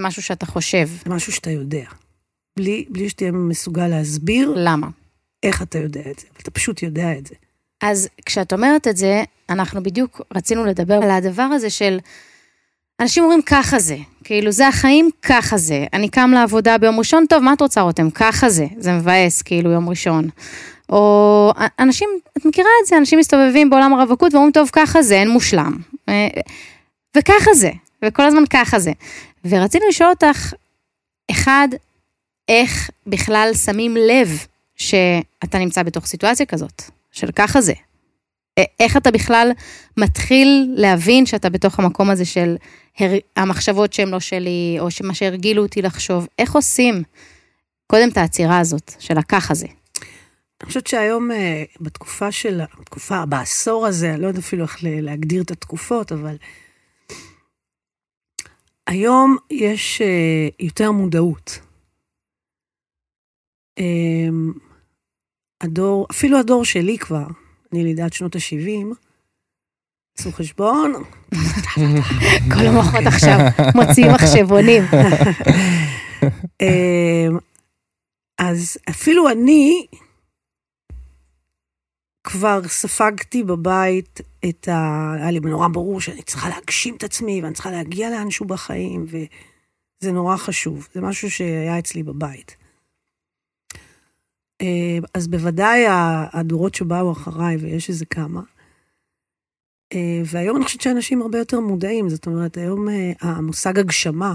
זה 0.00 0.06
משהו 0.06 0.22
שאתה 0.22 0.46
חושב. 0.46 0.88
זה 1.04 1.10
משהו 1.10 1.32
שאתה 1.32 1.50
יודע. 1.50 1.84
בלי, 2.58 2.84
בלי 2.90 3.08
שתהיה 3.08 3.32
מסוגל 3.32 3.88
להסביר 3.88 4.52
למה? 4.56 4.88
איך 5.42 5.62
אתה 5.62 5.78
יודע 5.78 6.00
את 6.10 6.18
זה, 6.18 6.26
אבל 6.32 6.40
אתה 6.42 6.50
פשוט 6.50 6.82
יודע 6.82 7.18
את 7.18 7.26
זה. 7.26 7.34
אז 7.82 8.08
כשאת 8.26 8.52
אומרת 8.52 8.88
את 8.88 8.96
זה, 8.96 9.22
אנחנו 9.50 9.82
בדיוק 9.82 10.20
רצינו 10.34 10.64
לדבר 10.64 10.94
על 10.94 11.10
הדבר 11.10 11.42
הזה 11.42 11.70
של... 11.70 11.98
אנשים 13.02 13.22
אומרים 13.22 13.42
ככה 13.42 13.78
זה, 13.78 13.96
כאילו 14.24 14.52
זה 14.52 14.68
החיים, 14.68 15.10
ככה 15.22 15.56
זה. 15.56 15.86
אני 15.92 16.08
קם 16.08 16.30
לעבודה 16.34 16.78
ביום 16.78 16.98
ראשון, 16.98 17.26
טוב, 17.28 17.42
מה 17.42 17.52
את 17.52 17.60
רוצה 17.60 17.80
רותם? 17.80 18.10
ככה 18.10 18.50
זה, 18.50 18.66
זה 18.78 18.92
מבאס, 18.92 19.42
כאילו 19.42 19.70
יום 19.70 19.88
ראשון. 19.88 20.28
או 20.88 21.52
אנשים, 21.78 22.08
את 22.38 22.44
מכירה 22.44 22.68
את 22.82 22.86
זה, 22.86 22.96
אנשים 22.98 23.18
מסתובבים 23.18 23.70
בעולם 23.70 23.94
הרווקות 23.94 24.34
ואומרים, 24.34 24.52
טוב, 24.52 24.70
ככה 24.72 25.02
זה, 25.02 25.14
אין 25.14 25.30
מושלם. 25.30 25.76
אה, 26.08 26.28
וככה 27.16 27.54
זה, 27.54 27.70
וכל 28.04 28.22
הזמן 28.22 28.46
ככה 28.50 28.78
זה. 28.78 28.92
ורצינו 29.44 29.84
לשאול 29.88 30.10
אותך, 30.10 30.52
אחד, 31.30 31.68
איך 32.48 32.90
בכלל 33.06 33.50
שמים 33.64 33.96
לב 33.96 34.46
שאתה 34.76 35.58
נמצא 35.58 35.82
בתוך 35.82 36.06
סיטואציה 36.06 36.46
כזאת, 36.46 36.82
של 37.12 37.30
ככה 37.36 37.60
זה. 37.60 37.74
איך 38.80 38.96
אתה 38.96 39.10
בכלל 39.10 39.50
מתחיל 39.96 40.74
להבין 40.76 41.26
שאתה 41.26 41.50
בתוך 41.50 41.78
המקום 41.78 42.10
הזה 42.10 42.24
של 42.24 42.56
הר... 42.98 43.10
המחשבות 43.36 43.92
שהן 43.92 44.08
לא 44.08 44.20
שלי, 44.20 44.76
או 44.80 44.86
מה 45.04 45.14
שהרגילו 45.14 45.62
אותי 45.62 45.82
לחשוב, 45.82 46.26
איך 46.38 46.54
עושים 46.54 47.02
קודם 47.86 48.08
את 48.08 48.16
העצירה 48.16 48.58
הזאת 48.58 48.92
של 48.98 49.18
הככה 49.18 49.54
זה? 49.54 49.66
אני 50.60 50.66
חושבת 50.66 50.86
שהיום, 50.86 51.30
אה, 51.30 51.64
בתקופה 51.80 52.32
של, 52.32 52.60
בתקופה, 52.80 53.26
בעשור 53.26 53.86
הזה, 53.86 54.14
אני 54.14 54.22
לא 54.22 54.26
יודעת 54.26 54.44
אפילו 54.44 54.64
איך 54.64 54.78
להגדיר 54.82 55.42
את 55.42 55.50
התקופות, 55.50 56.12
אבל 56.12 56.36
היום 58.86 59.36
יש 59.50 60.02
אה, 60.02 60.48
יותר 60.60 60.92
מודעות. 60.92 61.60
אמ, 63.78 64.52
הדור, 65.60 66.06
אפילו 66.10 66.38
הדור 66.38 66.64
שלי 66.64 66.98
כבר, 66.98 67.26
אני 67.72 67.84
לידת 67.84 68.12
שנות 68.12 68.36
ה-70, 68.36 68.94
עשו 70.18 70.32
חשבון, 70.32 70.92
כל 72.54 72.66
המוחות 72.66 73.06
עכשיו 73.06 73.38
מוציאים 73.74 74.12
מחשבונים. 74.12 74.82
אמ, 76.62 77.38
אז 78.38 78.76
אפילו 78.90 79.28
אני 79.28 79.86
כבר 82.24 82.60
ספגתי 82.68 83.42
בבית 83.42 84.20
את 84.48 84.68
ה... 84.68 85.12
היה 85.16 85.30
לי 85.30 85.40
נורא 85.40 85.68
ברור 85.68 86.00
שאני 86.00 86.22
צריכה 86.22 86.48
להגשים 86.48 86.96
את 86.96 87.04
עצמי, 87.04 87.42
ואני 87.42 87.54
צריכה 87.54 87.70
להגיע 87.70 88.10
לאנשהו 88.10 88.46
בחיים, 88.46 89.06
וזה 89.08 90.12
נורא 90.12 90.36
חשוב. 90.36 90.88
זה 90.94 91.00
משהו 91.00 91.30
שהיה 91.30 91.78
אצלי 91.78 92.02
בבית. 92.02 92.56
אמ, 94.60 95.02
אז 95.14 95.28
בוודאי 95.28 95.84
הדורות 96.32 96.74
שבאו 96.74 97.12
אחריי, 97.12 97.56
ויש 97.56 97.88
איזה 97.88 98.06
כמה, 98.06 98.40
והיום 100.24 100.56
אני 100.56 100.64
חושבת 100.64 100.80
שאנשים 100.80 101.22
הרבה 101.22 101.38
יותר 101.38 101.60
מודעים, 101.60 102.08
זאת 102.08 102.26
אומרת, 102.26 102.56
היום 102.56 102.88
אה, 102.88 103.12
המושג 103.20 103.78
הגשמה 103.78 104.34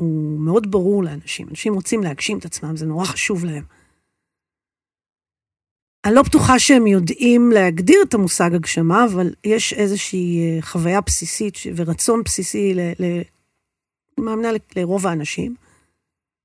הוא 0.00 0.40
מאוד 0.40 0.70
ברור 0.70 1.04
לאנשים. 1.04 1.48
אנשים 1.48 1.74
רוצים 1.74 2.02
להגשים 2.02 2.38
את 2.38 2.44
עצמם, 2.44 2.76
זה 2.76 2.86
נורא 2.86 3.04
חשוב 3.04 3.44
להם. 3.44 3.64
אני 6.04 6.14
לא 6.14 6.22
בטוחה 6.22 6.58
שהם 6.58 6.86
יודעים 6.86 7.50
להגדיר 7.52 7.98
את 8.08 8.14
המושג 8.14 8.54
הגשמה, 8.54 9.04
אבל 9.04 9.34
יש 9.44 9.72
איזושהי 9.72 10.40
אה, 10.40 10.62
חוויה 10.62 11.00
בסיסית 11.00 11.54
ורצון 11.76 12.22
בסיסי, 12.24 12.74
ל, 12.74 12.80
ל, 12.98 13.20
אני 14.18 14.58
לרוב 14.76 15.06
האנשים, 15.06 15.54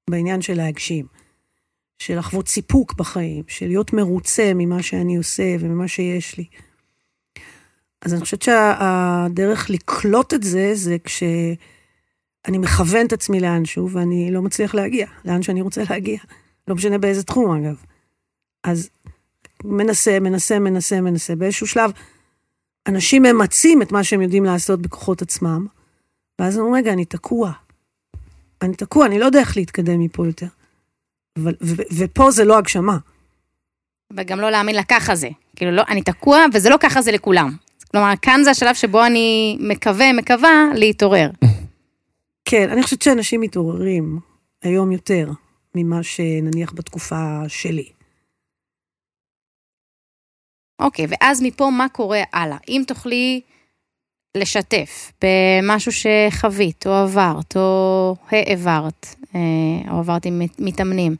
בעניין 0.09 0.41
של 0.41 0.53
להגשים. 0.53 1.05
של 1.99 2.17
לחוות 2.17 2.47
סיפוק 2.47 2.93
בחיים, 2.93 3.43
של 3.47 3.67
להיות 3.67 3.93
מרוצה 3.93 4.51
ממה 4.55 4.83
שאני 4.83 5.15
עושה 5.15 5.55
וממה 5.59 5.87
שיש 5.87 6.37
לי. 6.37 6.45
אז 8.01 8.13
אני 8.13 8.21
חושבת 8.21 8.41
שהדרך 8.41 9.69
לקלוט 9.69 10.33
את 10.33 10.43
זה, 10.43 10.71
זה 10.73 10.97
כשאני 11.03 12.57
מכוון 12.57 13.05
את 13.05 13.13
עצמי 13.13 13.39
לאנשהו 13.39 13.91
ואני 13.91 14.31
לא 14.31 14.41
מצליח 14.41 14.75
להגיע, 14.75 15.07
לאן 15.25 15.43
שאני 15.43 15.61
רוצה 15.61 15.81
להגיע. 15.89 16.19
לא 16.67 16.75
משנה 16.75 16.97
באיזה 16.97 17.23
תחום, 17.23 17.55
אגב. 17.55 17.75
אז 18.63 18.89
מנסה, 19.63 20.19
מנסה, 20.19 20.59
מנסה, 20.59 21.01
מנסה. 21.01 21.35
באיזשהו 21.35 21.67
שלב, 21.67 21.91
אנשים 22.87 23.23
ממצים 23.23 23.81
את 23.81 23.91
מה 23.91 24.03
שהם 24.03 24.21
יודעים 24.21 24.45
לעשות 24.45 24.81
בכוחות 24.81 25.21
עצמם, 25.21 25.67
ואז 26.41 26.57
אני 26.57 26.65
אומר, 26.65 26.77
רגע, 26.77 26.93
אני 26.93 27.05
תקוע. 27.05 27.51
אני 28.61 28.75
תקוע, 28.75 29.05
אני 29.05 29.19
לא 29.19 29.25
יודע 29.25 29.39
איך 29.39 29.57
להתקדם 29.57 29.99
מפה 29.99 30.25
יותר. 30.25 30.47
ו- 31.39 31.49
ו- 31.61 31.83
ופה 31.97 32.31
זה 32.31 32.45
לא 32.45 32.57
הגשמה. 32.57 32.97
וגם 34.13 34.39
לא 34.39 34.49
להאמין 34.49 34.75
לככה 34.75 35.15
זה. 35.15 35.29
כאילו, 35.55 35.71
לא, 35.71 35.83
אני 35.89 36.01
תקוע, 36.01 36.45
וזה 36.53 36.69
לא 36.69 36.77
ככה 36.79 37.01
זה 37.01 37.11
לכולם. 37.11 37.55
כלומר, 37.91 38.13
כאן 38.21 38.41
זה 38.43 38.51
השלב 38.51 38.75
שבו 38.75 39.05
אני 39.05 39.57
מקווה, 39.59 40.13
מקווה, 40.13 40.63
להתעורר. 40.75 41.29
כן, 42.45 42.69
אני 42.69 42.83
חושבת 42.83 43.01
שאנשים 43.01 43.41
מתעוררים 43.41 44.19
היום 44.63 44.91
יותר 44.91 45.29
ממה 45.75 46.03
שנניח 46.03 46.73
בתקופה 46.73 47.41
שלי. 47.47 47.89
אוקיי, 50.79 51.05
ואז 51.09 51.41
מפה 51.41 51.69
מה 51.69 51.89
קורה 51.89 52.21
הלאה? 52.33 52.57
אם 52.69 52.83
תוכלי 52.87 53.41
לשתף 54.37 55.11
במשהו 55.21 55.91
שחווית, 55.91 56.87
או 56.87 56.91
עברת, 56.91 57.57
או 57.57 58.15
העברת, 58.31 59.15
אה, 59.35 59.91
או 59.91 59.99
עברת 59.99 60.25
עם 60.25 60.41
מתאמנים, 60.59 61.15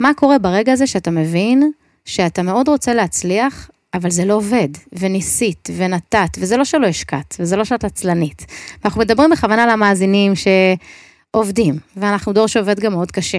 מה 0.00 0.14
קורה 0.14 0.38
ברגע 0.38 0.72
הזה 0.72 0.86
שאתה 0.86 1.10
מבין 1.10 1.72
שאתה 2.04 2.42
מאוד 2.42 2.68
רוצה 2.68 2.94
להצליח, 2.94 3.70
אבל 3.94 4.10
זה 4.10 4.24
לא 4.24 4.34
עובד, 4.34 4.68
וניסית, 4.92 5.68
ונתת, 5.76 6.38
וזה 6.38 6.56
לא 6.56 6.64
שלא 6.64 6.86
השקעת, 6.86 7.36
וזה 7.40 7.56
לא 7.56 7.64
שאת 7.64 7.84
עצלנית. 7.84 8.46
ואנחנו 8.82 9.00
מדברים 9.00 9.30
בכוונה 9.30 9.66
למאזינים 9.66 10.32
שעובדים, 10.36 11.74
ואנחנו 11.96 12.32
דור 12.32 12.46
שעובד 12.46 12.80
גם 12.80 12.92
מאוד 12.92 13.10
קשה. 13.10 13.38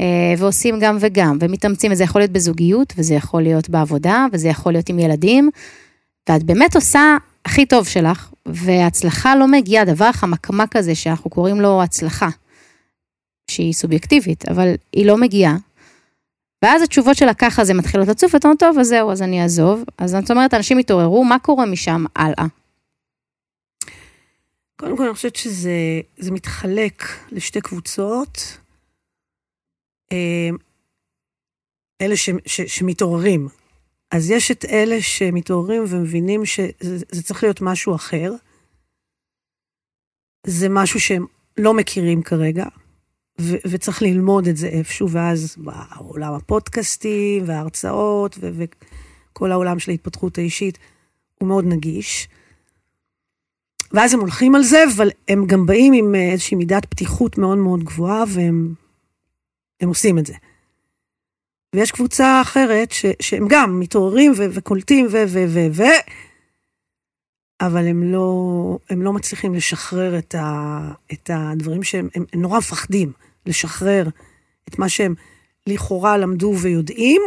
אה, 0.00 0.34
ועושים 0.38 0.78
גם 0.80 0.96
וגם, 1.00 1.38
ומתאמצים, 1.40 1.92
וזה 1.92 2.04
יכול 2.04 2.20
להיות 2.20 2.30
בזוגיות, 2.30 2.92
וזה 2.96 3.14
יכול 3.14 3.42
להיות 3.42 3.68
בעבודה, 3.68 4.26
וזה 4.32 4.48
יכול 4.48 4.72
להיות 4.72 4.88
עם 4.88 4.98
ילדים, 4.98 5.50
ואת 6.28 6.42
באמת 6.42 6.74
עושה 6.74 7.16
הכי 7.44 7.66
טוב 7.66 7.86
שלך, 7.86 8.30
והצלחה 8.46 9.36
לא 9.36 9.48
מגיעה, 9.48 9.84
דבר 9.84 10.04
החמקמק 10.04 10.76
הזה 10.76 10.94
שאנחנו 10.94 11.30
קוראים 11.30 11.60
לו 11.60 11.82
הצלחה, 11.82 12.28
שהיא 13.50 13.72
סובייקטיבית, 13.72 14.48
אבל 14.48 14.74
היא 14.92 15.06
לא 15.06 15.16
מגיעה. 15.16 15.56
ואז 16.62 16.82
התשובות 16.82 17.16
של 17.16 17.28
הככה 17.28 17.64
זה 17.64 17.74
מתחילות 17.74 18.08
לצוף, 18.08 18.34
ואתה 18.34 18.48
אומר, 18.48 18.56
טוב, 18.56 18.78
אז 18.78 18.88
זהו, 18.88 19.12
אז 19.12 19.22
אני 19.22 19.42
אעזוב. 19.42 19.84
אז 19.98 20.10
זאת 20.10 20.30
אומרת, 20.30 20.54
אנשים 20.54 20.78
התעוררו, 20.78 21.24
מה 21.24 21.38
קורה 21.38 21.66
משם 21.66 22.04
הלאה? 22.16 22.46
קודם 24.76 24.96
כל, 24.96 25.04
אני 25.04 25.14
חושבת 25.14 25.36
שזה 25.36 26.30
מתחלק 26.30 27.02
לשתי 27.32 27.60
קבוצות. 27.60 28.58
אה, 30.12 30.50
אלה 32.00 32.16
ש, 32.16 32.30
ש, 32.46 32.60
שמתעוררים. 32.60 33.48
אז 34.10 34.30
יש 34.30 34.50
את 34.50 34.64
אלה 34.64 35.02
שמתעוררים 35.02 35.84
ומבינים 35.88 36.46
שזה 36.46 37.22
צריך 37.22 37.42
להיות 37.42 37.60
משהו 37.60 37.94
אחר. 37.94 38.32
זה 40.46 40.68
משהו 40.68 41.00
שהם 41.00 41.26
לא 41.56 41.74
מכירים 41.74 42.22
כרגע, 42.22 42.64
ו, 43.40 43.56
וצריך 43.66 44.02
ללמוד 44.02 44.48
את 44.48 44.56
זה 44.56 44.66
איפשהו, 44.66 45.10
ואז 45.10 45.56
בעולם 45.58 46.34
הפודקאסטים 46.34 47.44
וההרצאות 47.46 48.36
ו, 48.40 48.50
וכל 49.32 49.52
העולם 49.52 49.78
של 49.78 49.90
ההתפתחות 49.90 50.38
האישית 50.38 50.78
הוא 51.38 51.48
מאוד 51.48 51.64
נגיש. 51.64 52.28
ואז 53.92 54.14
הם 54.14 54.20
הולכים 54.20 54.54
על 54.54 54.62
זה, 54.62 54.84
אבל 54.96 55.10
הם 55.28 55.46
גם 55.46 55.66
באים 55.66 55.92
עם 55.92 56.14
איזושהי 56.14 56.56
מידת 56.56 56.84
פתיחות 56.84 57.38
מאוד 57.38 57.58
מאוד 57.58 57.84
גבוהה, 57.84 58.24
והם 58.28 58.74
הם 59.80 59.88
עושים 59.88 60.18
את 60.18 60.26
זה. 60.26 60.34
ויש 61.74 61.92
קבוצה 61.92 62.40
אחרת 62.42 62.92
ש, 62.92 63.06
שהם 63.20 63.46
גם 63.48 63.80
מתעוררים 63.80 64.32
ו, 64.36 64.46
וקולטים 64.52 65.06
ו... 65.06 65.16
ו, 65.28 65.44
ו, 65.48 65.66
ו 65.72 65.82
אבל 67.60 67.86
הם 67.86 68.12
לא, 68.12 68.78
הם 68.90 69.02
לא 69.02 69.12
מצליחים 69.12 69.54
לשחרר 69.54 70.18
את, 70.18 70.34
ה, 70.34 70.80
את 71.12 71.30
הדברים 71.32 71.82
שהם 71.82 72.08
הם, 72.14 72.24
הם 72.32 72.40
נורא 72.42 72.58
מפחדים 72.58 73.12
לשחרר 73.48 74.08
את 74.68 74.78
מה 74.78 74.88
שהם 74.88 75.14
לכאורה 75.66 76.18
למדו 76.18 76.54
ויודעים, 76.62 77.22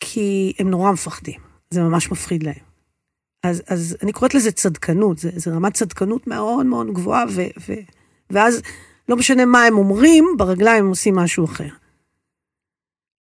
כי 0.00 0.52
הם 0.58 0.70
נורא 0.70 0.92
מפחדים, 0.92 1.40
זה 1.70 1.82
ממש 1.82 2.12
מפחיד 2.12 2.42
להם. 2.42 2.66
אז, 3.42 3.62
אז 3.66 3.96
אני 4.02 4.12
קוראת 4.12 4.34
לזה 4.34 4.52
צדקנות, 4.52 5.18
זה, 5.18 5.30
זה 5.36 5.50
רמת 5.50 5.74
צדקנות 5.74 6.26
מאוד 6.26 6.66
מאוד 6.66 6.92
גבוהה, 6.92 7.24
ו, 7.30 7.42
ו, 7.68 7.72
ואז 8.30 8.62
לא 9.08 9.16
משנה 9.16 9.44
מה 9.44 9.62
הם 9.62 9.78
אומרים, 9.78 10.24
ברגליים 10.38 10.84
הם 10.84 10.90
עושים 10.90 11.16
משהו 11.16 11.44
אחר. 11.44 11.68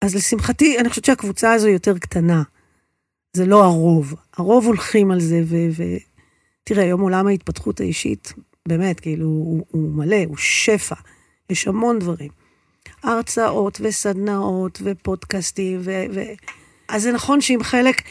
אז 0.02 0.16
לשמחתי, 0.16 0.80
אני 0.80 0.90
חושבת 0.90 1.06
שהקבוצה 1.06 1.54
הזו 1.54 1.68
יותר 1.68 1.98
קטנה. 1.98 2.44
זה 3.34 3.46
לא 3.46 3.64
הרוב. 3.64 4.14
הרוב 4.38 4.66
הולכים 4.66 5.12
על 5.12 5.20
זה, 5.20 5.42
ותראה, 5.72 6.84
היום 6.84 7.02
עולם 7.02 7.28
ההתפתחות 7.28 7.80
האישית, 7.80 8.34
באמת, 8.68 9.00
כאילו, 9.00 9.26
הוא, 9.26 9.66
הוא 9.72 9.92
מלא, 9.92 10.24
הוא 10.28 10.38
שפע. 10.38 10.96
יש 11.50 11.68
המון 11.68 12.00
דברים. 12.00 12.30
הרצאות 13.04 13.78
וסדנאות 13.82 14.80
ופודקאסטים, 14.84 15.80
ו... 15.84 16.04
ו... 16.14 16.22
אז 16.90 17.04
זה 17.04 17.12
נכון 17.12 17.42
שעם 17.42 17.64
חלק 17.64 18.02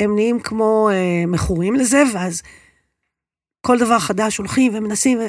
הם 0.00 0.14
נהיים 0.14 0.40
כמו 0.40 0.90
אה, 0.92 1.26
מכורים 1.26 1.74
לזה, 1.74 2.02
ואז 2.14 2.42
כל 3.60 3.78
דבר 3.78 3.98
חדש 3.98 4.36
הולכים 4.36 4.74
ומנסים, 4.74 5.18
ו... 5.18 5.22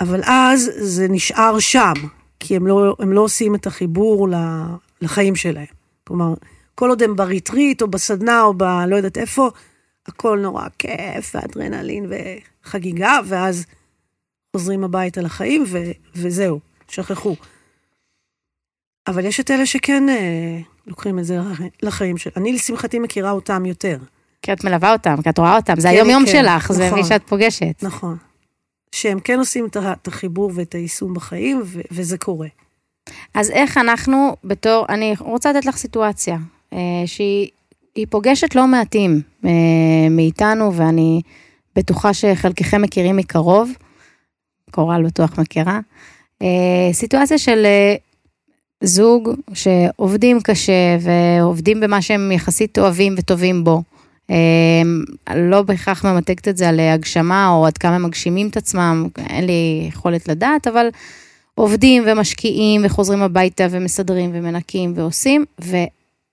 אבל 0.00 0.20
אז 0.24 0.70
זה 0.76 1.08
נשאר 1.08 1.58
שם, 1.58 1.92
כי 2.40 2.56
הם 2.56 2.66
לא, 2.66 2.96
הם 2.98 3.12
לא 3.12 3.20
עושים 3.20 3.54
את 3.54 3.66
החיבור 3.66 4.28
לחיים 5.00 5.36
שלהם. 5.36 5.66
כלומר, 6.04 6.34
כל 6.74 6.88
עוד 6.88 7.02
הם 7.02 7.16
בריטריט 7.16 7.82
או 7.82 7.88
בסדנה 7.88 8.42
או 8.42 8.54
ב... 8.56 8.62
לא 8.62 8.96
יודעת 8.96 9.18
איפה, 9.18 9.50
הכל 10.06 10.38
נורא 10.38 10.66
כיף 10.78 11.34
ואדרנלין 11.34 12.06
וחגיגה, 12.10 13.18
ואז 13.26 13.66
חוזרים 14.56 14.84
הביתה 14.84 15.20
לחיים 15.20 15.64
ו... 15.68 15.78
וזהו, 16.14 16.60
שכחו. 16.88 17.36
אבל 19.06 19.24
יש 19.24 19.40
את 19.40 19.50
אלה 19.50 19.66
שכן 19.66 20.08
אה, 20.08 20.58
לוקחים 20.86 21.18
את 21.18 21.24
זה 21.24 21.38
לחיים 21.82 22.18
של... 22.18 22.30
אני 22.36 22.52
לשמחתי 22.52 22.98
מכירה 22.98 23.30
אותם 23.30 23.66
יותר. 23.66 23.98
כי 24.42 24.52
את 24.52 24.64
מלווה 24.64 24.92
אותם, 24.92 25.22
כי 25.22 25.30
את 25.30 25.38
רואה 25.38 25.56
אותם, 25.56 25.80
זה 25.80 25.88
כן, 25.88 25.94
היום-יום 25.94 26.26
כן, 26.26 26.32
שלך, 26.32 26.64
נכון, 26.64 26.76
זה 26.76 26.90
מי 26.90 27.04
שאת 27.04 27.22
פוגשת. 27.28 27.82
נכון. 27.82 28.16
שהם 28.92 29.20
כן 29.20 29.38
עושים 29.38 29.66
את 29.66 30.08
החיבור 30.08 30.52
ואת 30.54 30.74
היישום 30.74 31.14
בחיים, 31.14 31.62
ו- 31.64 31.80
וזה 31.90 32.18
קורה. 32.18 32.48
אז 33.34 33.50
איך 33.50 33.78
אנחנו 33.78 34.36
בתור, 34.44 34.86
אני 34.88 35.14
רוצה 35.20 35.52
לתת 35.52 35.66
לך 35.66 35.76
סיטואציה, 35.76 36.36
אה, 36.72 36.78
שהיא 37.06 37.48
פוגשת 38.10 38.54
לא 38.54 38.66
מעטים 38.66 39.20
אה, 39.44 39.50
מאיתנו, 40.10 40.74
ואני 40.74 41.20
בטוחה 41.76 42.14
שחלקכם 42.14 42.82
מכירים 42.82 43.16
מקרוב, 43.16 43.70
קורל 44.70 45.02
בטוח 45.06 45.38
מכירה, 45.38 45.80
אה, 46.42 46.92
סיטואציה 46.92 47.38
של 47.38 47.66
אה, 47.66 47.94
זוג 48.80 49.30
שעובדים 49.54 50.40
קשה 50.40 50.96
ועובדים 51.00 51.80
במה 51.80 52.02
שהם 52.02 52.32
יחסית 52.32 52.78
אוהבים 52.78 53.14
וטובים 53.18 53.64
בו, 53.64 53.82
לא 55.36 55.62
בהכרח 55.62 56.04
ממתגת 56.04 56.48
את 56.48 56.56
זה 56.56 56.68
על 56.68 56.80
הגשמה 56.80 57.48
או 57.48 57.66
עד 57.66 57.78
כמה 57.78 57.98
מגשימים 57.98 58.48
את 58.48 58.56
עצמם, 58.56 59.08
אין 59.18 59.46
לי 59.46 59.86
יכולת 59.88 60.28
לדעת, 60.28 60.66
אבל 60.66 60.88
עובדים 61.54 62.02
ומשקיעים 62.06 62.80
וחוזרים 62.84 63.22
הביתה 63.22 63.66
ומסדרים 63.70 64.30
ומנקים 64.34 64.92
ועושים, 64.96 65.44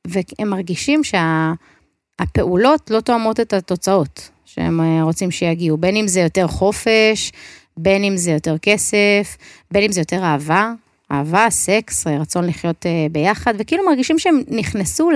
והם 0.08 0.50
מרגישים 0.50 1.02
שהפעולות 1.04 2.82
שה, 2.88 2.94
לא 2.96 3.00
תואמות 3.00 3.40
את 3.40 3.54
התוצאות 3.54 4.30
שהם 4.46 4.82
אה, 4.82 5.04
רוצים 5.04 5.32
שיגיעו, 5.32 5.78
בין 5.78 5.96
אם 5.96 6.08
זה 6.08 6.20
יותר 6.20 6.48
חופש, 6.48 7.32
בין 7.78 8.04
אם 8.04 8.18
זה 8.18 8.32
יותר 8.32 8.58
כסף, 8.58 9.38
בין 9.72 9.84
אם 9.84 9.92
זה 9.92 10.02
יותר 10.02 10.24
אהבה, 10.24 10.74
אהבה, 11.12 11.48
סקס, 11.50 12.08
רצון 12.08 12.48
לחיות 12.48 12.86
אה, 12.86 13.08
ביחד, 13.12 13.54
וכאילו 13.58 13.86
מרגישים 13.86 14.20
שהם 14.20 14.44
נכנסו 14.48 15.10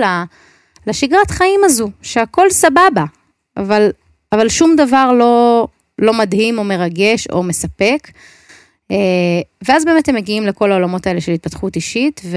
לשגרת 0.86 1.30
חיים 1.30 1.60
הזו, 1.64 1.90
שהכל 2.02 2.50
סבבה, 2.50 3.04
אבל, 3.56 3.90
אבל 4.32 4.48
שום 4.48 4.76
דבר 4.76 5.12
לא, 5.12 5.66
לא 5.98 6.12
מדהים 6.12 6.58
או 6.58 6.64
מרגש 6.64 7.26
או 7.32 7.42
מספק. 7.42 8.08
אה, 8.90 8.96
ואז 9.68 9.84
באמת 9.84 10.08
הם 10.08 10.14
מגיעים 10.14 10.46
לכל 10.46 10.72
העולמות 10.72 11.06
האלה 11.06 11.20
של 11.20 11.32
התפתחות 11.32 11.76
אישית, 11.76 12.20
ו, 12.24 12.36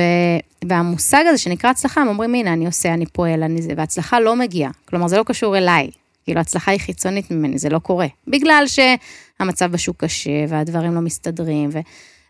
והמושג 0.66 1.24
הזה 1.28 1.38
שנקרא 1.38 1.70
הצלחה, 1.70 2.02
הם 2.02 2.08
אומרים, 2.08 2.36
הנה, 2.36 2.54
אני 2.54 2.66
עושה, 2.66 2.94
אני 2.94 3.06
פועל, 3.06 3.44
אני 3.44 3.62
זה, 3.62 3.74
והצלחה 3.78 4.20
לא 4.20 4.36
מגיעה. 4.36 4.72
כלומר, 4.86 5.08
זה 5.08 5.18
לא 5.18 5.24
קשור 5.24 5.58
אליי. 5.58 5.90
כאילו, 6.24 6.42
הצלחה 6.42 6.72
היא 6.72 6.80
חיצונית 6.80 7.32
ממני, 7.32 7.58
זה 7.58 7.70
לא 7.70 7.80
קורה. 7.80 8.08
בגלל 8.28 8.64
שהמצב 8.68 9.72
בשוק 9.72 10.04
קשה, 10.04 10.46
והדברים 10.48 10.96
לא 10.96 11.02
מסתדרים, 11.02 11.70
ו... 11.74 11.80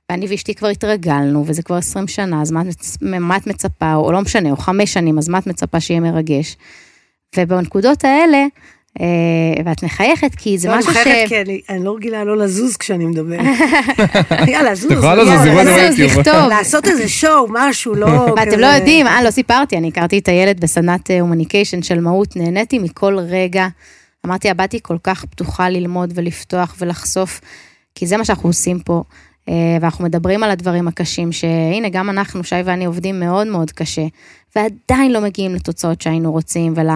ואני 0.09 0.25
ואשתי 0.29 0.55
כבר 0.55 0.67
התרגלנו, 0.67 1.43
וזה 1.47 1.63
כבר 1.63 1.75
20 1.75 2.07
שנה, 2.07 2.41
אז 2.41 2.51
מה, 2.51 2.61
מה 3.01 3.37
את 3.37 3.47
מצפה, 3.47 3.93
או 3.95 4.11
לא 4.11 4.21
משנה, 4.21 4.51
או 4.51 4.57
חמש 4.57 4.93
שנים, 4.93 5.17
אז 5.17 5.29
מה 5.29 5.37
את 5.37 5.47
מצפה 5.47 5.79
שיהיה 5.79 5.99
מרגש? 5.99 6.57
ובנקודות 7.37 8.03
האלה, 8.03 8.45
ואת 9.65 9.83
מחייכת, 9.83 10.35
כי 10.35 10.57
זה 10.57 10.69
לא, 10.69 10.77
משהו 10.77 10.93
ש... 10.93 10.97
אני 10.97 11.01
מחייכת 11.01 11.29
כי 11.29 11.61
אני 11.69 11.83
לא 11.83 11.95
רגילה 11.95 12.23
לא 12.23 12.37
לזוז 12.37 12.77
כשאני 12.77 13.05
מדברת. 13.05 13.45
יאללה, 14.47 14.75
זוז. 14.75 14.91
את 14.91 14.97
יכולה 14.97 15.15
לזוז, 15.15 15.45
יאללה, 15.45 15.65
זה 15.65 15.87
לזוז. 15.89 16.17
לכתוב. 16.17 16.49
לעשות 16.49 16.87
איזה 16.87 17.07
שואו, 17.07 17.47
משהו, 17.49 17.95
לא 17.95 18.07
ואתם 18.37 18.59
לא 18.59 18.65
יודעים, 18.65 19.07
אה, 19.07 19.23
לא 19.23 19.31
סיפרתי, 19.31 19.77
אני 19.77 19.87
הכרתי 19.87 20.17
את 20.17 20.27
הילד 20.27 20.59
בסדנת 20.59 21.09
הומניקיישן 21.21 21.81
של 21.81 21.99
מהות, 21.99 22.35
נהניתי 22.35 22.79
מכל 22.79 23.17
רגע. 23.19 23.67
אמרתי, 24.25 24.49
הבאתי 24.49 24.79
כל 24.81 24.97
כך 25.03 25.25
פתוחה 25.25 25.69
ללמוד 25.69 26.13
ולפתוח 26.15 26.75
ולחשוף, 26.79 27.41
כי 27.95 28.07
זה 28.07 28.17
מה 28.17 28.25
שאנחנו 28.25 28.49
עושים 28.49 28.79
פה. 28.79 29.03
אה, 29.49 29.77
ואנחנו 29.81 30.05
מדברים 30.05 30.43
על 30.43 30.51
הדברים 30.51 30.87
הקשים, 30.87 31.31
שהנה, 31.31 31.89
גם 31.89 32.09
אנחנו, 32.09 32.43
שי 32.43 32.55
ואני 32.65 32.85
עובדים 32.85 33.19
מאוד 33.19 33.47
מאוד 33.47 33.71
קשה, 33.71 34.05
ועדיין 34.55 35.11
לא 35.11 35.21
מגיעים 35.21 35.55
לתוצאות 35.55 36.01
שהיינו 36.01 36.31
רוצים, 36.31 36.73
ול, 36.75 36.89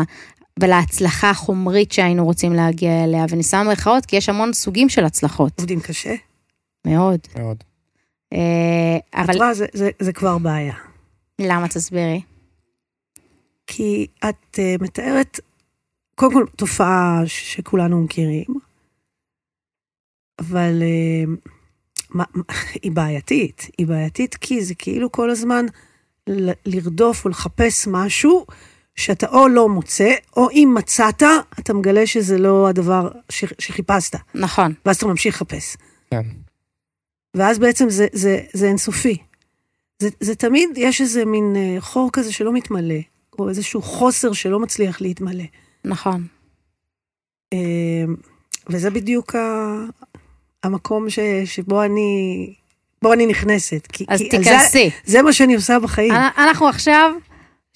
ולהצלחה 0.59 1.29
החומרית 1.29 1.91
שהיינו 1.91 2.25
רוצים 2.25 2.53
להגיע 2.53 3.03
אליה, 3.03 3.25
ואני 3.29 3.43
שמה 3.43 3.63
מירכאות, 3.63 4.05
כי 4.05 4.15
יש 4.15 4.29
המון 4.29 4.53
סוגים 4.53 4.89
של 4.89 5.05
הצלחות. 5.05 5.53
עובדים 5.59 5.79
קשה. 5.79 6.13
מאוד. 6.87 7.19
מאוד. 7.37 7.63
אה, 8.33 8.97
את 8.97 9.15
אבל 9.29 9.37
רואה, 9.37 9.53
זה- 9.53 9.65
זה- 9.73 9.89
זה 9.99 10.13
כבר 10.13 10.37
בעיה. 10.37 10.73
למה 11.41 11.67
תסבירי? 11.67 12.21
כי 13.67 14.07
את 14.29 14.59
אה, 14.59 14.75
מתארת, 14.81 15.39
קודם 16.15 16.33
כל, 16.33 16.45
תופעה 16.55 17.21
ש- 17.25 17.53
שכולנו 17.55 18.01
מכירים, 18.01 18.45
אבל 20.39 20.81
אה, 20.81 21.23
מה- 22.09 22.23
מה- 22.33 22.43
היא 22.83 22.91
בעייתית. 22.91 23.67
היא 23.77 23.87
בעייתית 23.87 24.35
כי 24.35 24.63
זה 24.65 24.75
כאילו 24.75 25.11
כל 25.11 25.29
הזמן 25.29 25.65
ל- 26.29 26.51
לרדוף 26.65 27.25
או 27.25 27.29
לחפש 27.29 27.87
משהו 27.91 28.45
שאתה 28.95 29.27
או 29.27 29.47
לא 29.47 29.69
מוצא, 29.69 30.11
או 30.37 30.49
אם 30.49 30.73
מצאת, 30.77 31.23
אתה 31.59 31.73
מגלה 31.73 32.07
שזה 32.07 32.37
לא 32.37 32.67
הדבר 32.67 33.09
ש- 33.29 33.53
שחיפשת, 33.59 34.15
נכון, 34.35 34.73
ואז 34.85 34.95
אתה 34.95 35.05
ממשיך 35.07 35.35
לחפש. 35.35 35.77
כן. 36.11 36.21
ואז 37.33 37.59
בעצם 37.59 37.89
זה, 37.89 38.07
זה, 38.13 38.39
זה 38.53 38.67
אינסופי. 38.67 39.17
זה, 39.99 40.09
זה 40.19 40.35
תמיד, 40.35 40.69
יש 40.77 41.01
איזה 41.01 41.25
מין 41.25 41.53
אה, 41.55 41.81
חור 41.81 42.09
כזה 42.13 42.31
שלא 42.33 42.53
מתמלא, 42.53 42.95
או 43.39 43.49
איזשהו 43.49 43.81
חוסר 43.81 44.33
שלא 44.33 44.59
מצליח 44.59 45.01
להתמלא. 45.01 45.43
נכון. 45.85 46.27
אה, 47.53 47.57
וזה 48.69 48.89
בדיוק 48.89 49.35
ה, 49.35 49.39
המקום 50.63 51.09
ש, 51.09 51.19
שבו 51.45 51.83
אני, 51.83 52.53
בו 53.01 53.13
אני 53.13 53.25
נכנסת. 53.25 53.87
כי, 53.91 54.05
אז 54.07 54.19
כי 54.19 54.29
תיכנסי. 54.29 54.89
זה, 55.05 55.11
זה 55.11 55.21
מה 55.21 55.33
שאני 55.33 55.55
עושה 55.55 55.79
בחיים. 55.79 56.11
אנ- 56.11 56.31
אנחנו 56.37 56.67
עכשיו, 56.67 57.11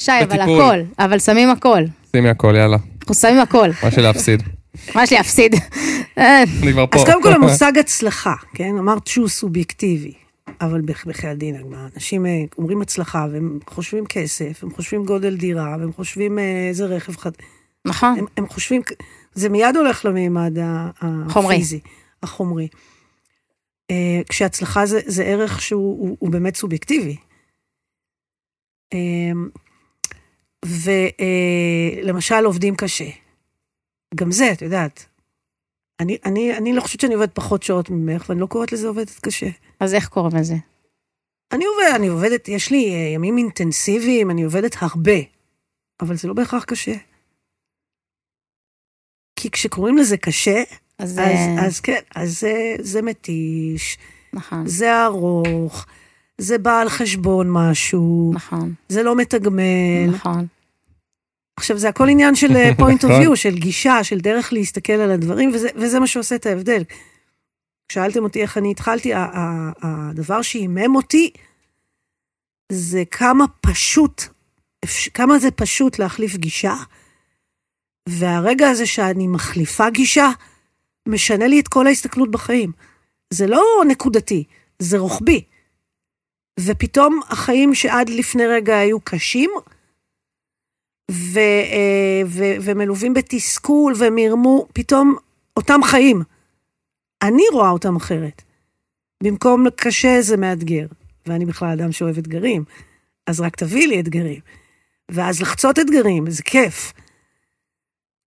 שי, 0.01 0.11
אבל 0.23 0.25
בטיפול. 0.37 0.61
הכל, 0.61 0.79
אבל 1.05 1.19
שמים 1.19 1.49
הכל. 1.49 1.83
שימי 2.11 2.29
הכל, 2.29 2.53
יאללה. 2.57 2.77
אנחנו 2.99 3.15
שמים 3.15 3.39
הכל. 3.39 3.69
מה 3.83 3.91
שלהפסיד. 3.91 4.43
מה 4.95 5.03
יש 5.03 5.11
לי 5.11 5.17
להפסיד? 5.17 5.55
אה, 6.17 6.43
אני 6.63 6.71
כבר 6.71 6.85
פה. 6.87 6.97
אז 6.99 7.05
קודם 7.05 7.23
כל 7.23 7.33
המושג 7.43 7.77
הצלחה, 7.77 8.33
כן? 8.53 8.77
אמרת 8.79 9.07
שהוא 9.07 9.27
סובייקטיבי, 9.27 10.13
אבל 10.61 10.81
בח- 10.81 11.05
בחייאת 11.07 11.37
דינק, 11.37 11.65
מה, 11.65 11.87
אנשים 11.95 12.25
אה, 12.25 12.31
אומרים 12.57 12.81
הצלחה, 12.81 13.25
והם 13.31 13.59
חושבים 13.69 14.05
כסף, 14.05 14.63
הם 14.63 14.71
חושבים 14.71 15.05
גודל 15.05 15.37
דירה, 15.37 15.75
והם 15.79 15.93
חושבים 15.93 16.39
אה, 16.39 16.67
איזה 16.69 16.85
רכב 16.85 17.15
חד... 17.17 17.31
נכון, 17.85 18.15
הם, 18.19 18.25
הם 18.37 18.47
חושבים, 18.47 18.81
זה 19.33 19.49
מיד 19.49 19.75
הולך 19.75 20.05
למימד. 20.05 20.57
הפיזי, 21.01 21.79
החומרי. 22.23 22.67
כשהצלחה 24.29 24.85
זה, 24.85 24.99
זה 25.05 25.23
ערך 25.23 25.61
שהוא 25.61 25.99
הוא, 25.99 26.17
הוא 26.19 26.29
באמת 26.29 26.55
סובייקטיבי. 26.55 27.15
ולמשל 30.65 32.45
עובדים 32.45 32.75
קשה. 32.75 33.09
גם 34.15 34.31
זה, 34.31 34.51
את 34.51 34.61
יודעת. 34.61 35.05
אני, 35.99 36.17
אני, 36.25 36.57
אני 36.57 36.73
לא 36.73 36.81
חושבת 36.81 36.99
שאני 36.99 37.13
עובדת 37.13 37.35
פחות 37.35 37.63
שעות 37.63 37.89
ממך, 37.89 38.25
ואני 38.29 38.41
לא 38.41 38.45
קוראת 38.45 38.71
לזה 38.71 38.87
עובדת 38.87 39.19
קשה. 39.21 39.49
אז 39.79 39.93
איך 39.93 40.07
קוראים 40.07 40.35
לזה? 40.35 40.55
אני 41.51 41.65
עובדת, 41.65 41.95
אני 41.95 42.07
עובדת, 42.07 42.47
יש 42.47 42.71
לי 42.71 42.91
אה, 42.91 43.13
ימים 43.15 43.37
אינטנסיביים, 43.37 44.31
אני 44.31 44.43
עובדת 44.43 44.75
הרבה, 44.79 45.17
אבל 46.01 46.15
זה 46.15 46.27
לא 46.27 46.33
בהכרח 46.33 46.63
קשה. 46.63 46.95
כי 49.35 49.51
כשקוראים 49.51 49.97
לזה 49.97 50.17
קשה, 50.17 50.63
אז 50.99 51.11
אז, 51.11 51.19
אה, 51.19 51.65
אז 51.65 51.79
כן, 51.79 52.01
אז 52.15 52.39
זה, 52.39 52.75
זה 52.79 53.01
מתיש, 53.01 53.97
נכון, 54.33 54.67
זה 54.67 55.05
ארוך, 55.05 55.85
זה 56.37 56.57
בא 56.57 56.79
על 56.81 56.89
חשבון 56.89 57.47
משהו, 57.51 58.31
נכון, 58.35 58.73
זה 58.89 59.03
לא 59.03 59.15
מתגמל. 59.15 60.07
נכון. 60.11 60.47
עכשיו, 61.57 61.77
זה 61.77 61.89
הכל 61.89 62.09
עניין 62.09 62.35
של 62.35 62.55
אה, 62.55 62.71
point 62.71 63.03
of 63.03 63.07
נכון. 63.07 63.21
view, 63.21 63.35
של 63.35 63.55
גישה, 63.55 64.03
של 64.03 64.19
דרך 64.19 64.53
להסתכל 64.53 64.93
על 64.93 65.11
הדברים, 65.11 65.51
וזה, 65.53 65.67
וזה 65.75 65.99
מה 65.99 66.07
שעושה 66.07 66.35
את 66.35 66.45
ההבדל. 66.45 66.83
שאלתם 67.91 68.23
אותי 68.23 68.41
איך 68.41 68.57
אני 68.57 68.71
התחלתי, 68.71 69.13
ה- 69.13 69.19
ה- 69.19 69.71
הדבר 69.81 70.41
שהימם 70.41 70.95
אותי, 70.95 71.31
זה 72.71 73.03
כמה 73.11 73.45
פשוט, 73.61 74.21
כמה 75.13 75.39
זה 75.39 75.51
פשוט 75.51 75.99
להחליף 75.99 76.35
גישה, 76.35 76.75
והרגע 78.09 78.69
הזה 78.69 78.85
שאני 78.85 79.27
מחליפה 79.27 79.89
גישה, 79.89 80.29
משנה 81.07 81.47
לי 81.47 81.59
את 81.59 81.67
כל 81.67 81.87
ההסתכלות 81.87 82.31
בחיים. 82.31 82.71
זה 83.33 83.47
לא 83.47 83.63
נקודתי, 83.87 84.43
זה 84.79 84.97
רוחבי. 84.97 85.43
ופתאום 86.59 87.19
החיים 87.29 87.75
שעד 87.75 88.09
לפני 88.09 88.47
רגע 88.47 88.77
היו 88.77 88.99
קשים, 88.99 89.49
ו, 91.11 91.39
אה, 91.39 92.21
ו, 92.25 92.43
ומלווים 92.61 93.13
בתסכול 93.13 93.93
ומרמו, 93.97 94.67
פתאום 94.73 95.15
אותם 95.57 95.79
חיים. 95.83 96.23
אני 97.21 97.43
רואה 97.53 97.69
אותם 97.69 97.95
אחרת. 97.95 98.41
במקום 99.23 99.65
קשה 99.75 100.21
זה 100.21 100.37
מאתגר, 100.37 100.87
ואני 101.25 101.45
בכלל 101.45 101.69
אדם 101.69 101.91
שאוהב 101.91 102.17
אתגרים, 102.17 102.63
אז 103.27 103.39
רק 103.39 103.55
תביא 103.55 103.87
לי 103.87 103.99
אתגרים. 103.99 104.39
ואז 105.11 105.41
לחצות 105.41 105.79
אתגרים, 105.79 106.29
זה 106.29 106.43
כיף. 106.43 106.93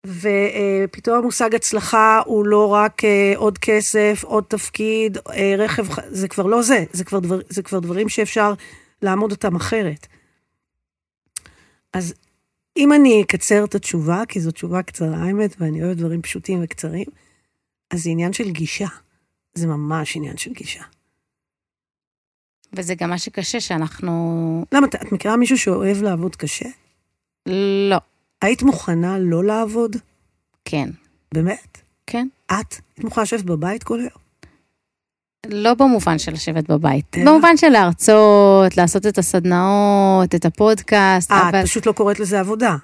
ופתאום 0.07 1.17
המושג 1.17 1.55
הצלחה 1.55 2.21
הוא 2.25 2.45
לא 2.45 2.67
רק 2.67 3.05
אה, 3.05 3.33
עוד 3.35 3.57
כסף, 3.57 4.23
עוד 4.23 4.43
תפקיד, 4.47 5.17
אה, 5.17 5.55
רכב, 5.57 5.85
זה 6.09 6.27
כבר 6.27 6.45
לא 6.45 6.61
זה, 6.61 6.83
זה 6.91 7.03
כבר, 7.03 7.19
דבר, 7.19 7.39
זה 7.49 7.63
כבר 7.63 7.79
דברים 7.79 8.09
שאפשר 8.09 8.53
לעמוד 9.01 9.31
אותם 9.31 9.55
אחרת. 9.55 10.07
אז 11.93 12.13
אם 12.77 12.93
אני 12.93 13.23
אקצר 13.23 13.63
את 13.63 13.75
התשובה, 13.75 14.23
כי 14.27 14.39
זו 14.39 14.51
תשובה 14.51 14.83
קצרה, 14.83 15.17
האמת, 15.17 15.55
ואני 15.59 15.83
אוהבת 15.83 15.97
דברים 15.97 16.21
פשוטים 16.21 16.59
וקצרים, 16.63 17.05
אז 17.91 18.03
זה 18.03 18.09
עניין 18.09 18.33
של 18.33 18.49
גישה. 18.49 18.87
זה 19.53 19.67
ממש 19.67 20.15
עניין 20.15 20.37
של 20.37 20.53
גישה. 20.53 20.83
וזה 22.73 22.95
גם 22.95 23.09
מה 23.09 23.17
שקשה 23.17 23.59
שאנחנו... 23.59 24.65
למה, 24.71 24.87
את 24.87 25.11
מכירה 25.11 25.37
מישהו 25.37 25.57
שאוהב 25.57 26.01
לעבוד 26.01 26.35
קשה? 26.35 26.65
לא. 27.89 27.97
היית 28.41 28.63
מוכנה 28.63 29.17
לא 29.19 29.43
לעבוד? 29.43 29.95
כן. 30.65 30.89
באמת? 31.33 31.77
כן. 32.07 32.27
את? 32.45 32.53
היית 32.53 33.03
מוכנה 33.03 33.23
לשבת 33.23 33.43
בבית 33.43 33.83
כל 33.83 33.99
היום? 33.99 34.27
לא 35.49 35.73
במובן 35.73 36.19
של 36.19 36.31
לשבת 36.31 36.69
בבית, 36.69 37.17
אלא? 37.17 37.31
במובן 37.31 37.57
של 37.57 37.69
להרצות, 37.69 38.77
לעשות 38.77 39.05
את 39.05 39.17
הסדנאות, 39.17 40.35
את 40.35 40.45
הפודקאסט, 40.45 41.31
אה, 41.31 41.49
אבל 41.49 41.59
את 41.59 41.65
פשוט 41.65 41.85
לא 41.85 41.91
קוראת 41.91 42.19
לזה 42.19 42.39
עבודה. 42.39 42.75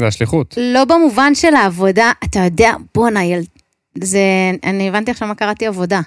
זה 0.00 0.06
השליחות. 0.06 0.54
לא 0.60 0.84
במובן 0.84 1.34
של 1.34 1.54
העבודה, 1.54 2.12
אתה 2.24 2.40
יודע, 2.40 2.72
בואנה, 2.94 3.24
יל... 3.24 3.40
זה, 4.02 4.20
אני 4.64 4.88
הבנתי 4.88 5.10
עכשיו 5.10 5.28
מה 5.28 5.34
קראתי 5.34 5.66
עבודה. 5.66 6.00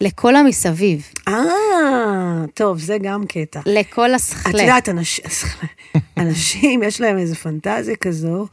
לכל 0.00 0.36
המסביב, 0.36 1.08
אה, 1.28 2.44
טוב, 2.54 2.78
זה 2.78 2.98
גם 3.02 3.26
קטע. 3.26 3.60
לכל 3.66 4.10
את 4.10 4.14
הסכלה. 4.14 4.62
יודעת, 4.62 4.88
אנש... 4.88 5.20
אנשים, 6.18 6.82
יש 6.82 7.00
להם 7.00 7.18
איזו 7.18 7.34
פנטזיה 7.34 7.96
כזו, 7.96 8.46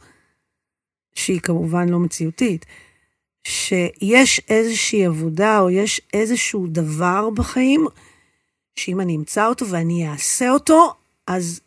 שהיא 1.14 1.40
כמובן 1.40 1.88
לא 1.88 1.98
מציאותית, 1.98 2.66
שיש 3.44 4.40
איזושהי 4.48 5.06
עבודה 5.06 5.60
או 5.60 5.70
יש 5.70 6.00
איזשהו 6.12 6.66
דבר 6.66 7.30
בחיים, 7.30 7.86
שאם 8.76 9.00
אני 9.00 9.16
אמצא 9.16 9.46
אותו 9.46 9.68
ואני 9.68 10.08
אעשה 10.08 10.50
אותו, 10.50 10.94
אז, 11.26 11.60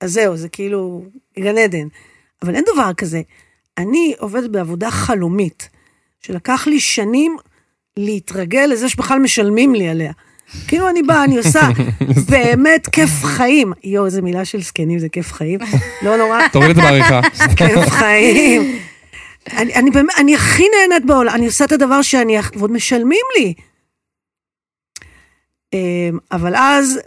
אז 0.00 0.12
זהו, 0.12 0.36
זה 0.36 0.48
כאילו 0.48 1.04
גן 1.38 1.58
עדן. 1.58 1.88
אבל 2.42 2.54
אין 2.54 2.64
דבר 2.74 2.92
כזה. 2.96 3.22
אני 3.78 4.14
עובדת 4.18 4.50
בעבודה 4.50 4.90
חלומית, 4.90 5.68
שלקח 6.20 6.66
לי 6.66 6.80
שנים 6.80 7.36
להתרגל 7.96 8.66
לזה 8.72 8.88
שבכלל 8.88 9.18
משלמים 9.18 9.74
לי 9.74 9.88
עליה. 9.88 10.12
כאילו 10.68 10.88
אני 10.88 11.02
באה, 11.02 11.24
אני 11.24 11.36
עושה 11.36 11.60
באמת 12.30 12.86
כיף 12.86 13.10
חיים. 13.24 13.72
יואו, 13.84 14.06
איזה 14.06 14.22
מילה 14.22 14.44
של 14.44 14.62
זקנים, 14.62 14.98
זה 14.98 15.08
כיף 15.08 15.32
חיים. 15.32 15.60
לא 16.02 16.16
נורא, 16.16 16.38
תוריד 16.52 16.70
את 16.70 16.76
זה 16.76 16.82
בעריכה. 16.82 17.20
כיף 17.58 17.88
חיים. 17.88 18.78
אני, 19.52 19.74
אני 19.74 19.90
באמת, 19.90 20.14
אני 20.18 20.34
הכי 20.34 20.64
נהנית 20.68 21.06
בעולם, 21.06 21.34
אני 21.34 21.46
עושה 21.46 21.64
את 21.64 21.72
הדבר 21.72 22.02
שאני, 22.02 22.36
ועוד 22.56 22.72
משלמים 22.72 23.26
לי. 23.38 23.54
אמ, 25.72 26.18
אבל 26.32 26.54
אז, 26.56 27.00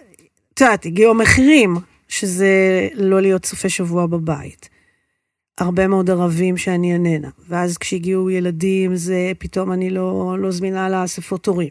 את 0.53 0.61
יודעת, 0.61 0.85
הגיעו 0.85 1.11
המחירים, 1.11 1.75
שזה 2.07 2.87
לא 2.93 3.21
להיות 3.21 3.45
סופי 3.45 3.69
שבוע 3.69 4.05
בבית. 4.05 4.69
הרבה 5.57 5.87
מאוד 5.87 6.09
ערבים 6.09 6.57
שאני 6.57 6.93
איננה. 6.93 7.29
ואז 7.49 7.77
כשהגיעו 7.77 8.29
ילדים, 8.29 8.95
זה 8.95 9.31
פתאום 9.37 9.71
אני 9.71 9.89
לא, 9.89 10.35
לא 10.39 10.51
זמינה 10.51 10.89
לאספות 10.89 11.45
הורים. 11.45 11.69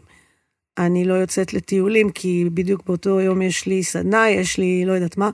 אני 0.77 1.05
לא 1.05 1.13
יוצאת 1.13 1.53
לטיולים, 1.53 2.11
כי 2.11 2.45
בדיוק 2.53 2.85
באותו 2.85 3.21
יום 3.21 3.41
יש 3.41 3.65
לי 3.65 3.83
סדנה, 3.83 4.29
יש 4.29 4.57
לי 4.57 4.85
לא 4.85 4.93
יודעת 4.93 5.17
מה. 5.17 5.29